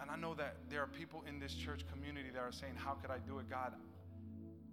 [0.00, 2.94] And I know that there are people in this church community that are saying, How
[2.94, 3.72] could I do it, God?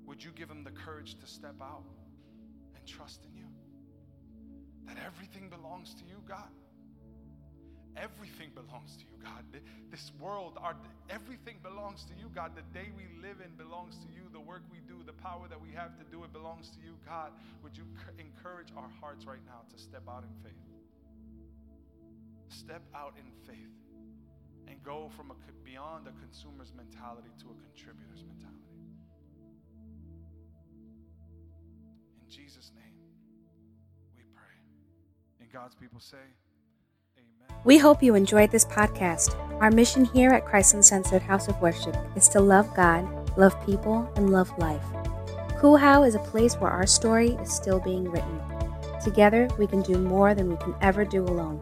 [0.06, 1.84] Would you give them the courage to step out
[2.76, 3.46] and trust in you?
[4.88, 6.50] That everything belongs to you, God.
[7.96, 9.44] Everything belongs to you, God.
[9.92, 10.76] This world, our,
[11.10, 12.56] everything belongs to you, God.
[12.56, 14.28] The day we live in belongs to you.
[14.32, 16.96] The work we do, the power that we have to do it belongs to you,
[17.06, 17.32] God.
[17.64, 17.84] Would you
[18.18, 20.60] encourage our hearts right now to step out in faith?
[22.48, 23.81] Step out in faith
[24.68, 28.58] and go from a, beyond a consumer's mentality to a contributor's mentality.
[32.22, 32.94] In Jesus' name,
[34.16, 34.58] we pray.
[35.40, 36.18] And God's people say,
[37.18, 37.58] Amen.
[37.64, 39.36] We hope you enjoyed this podcast.
[39.62, 44.12] Our mission here at Christ Uncensored House of Worship is to love God, love people,
[44.16, 44.84] and love life.
[45.58, 48.42] Cool is a place where our story is still being written.
[49.04, 51.62] Together, we can do more than we can ever do alone.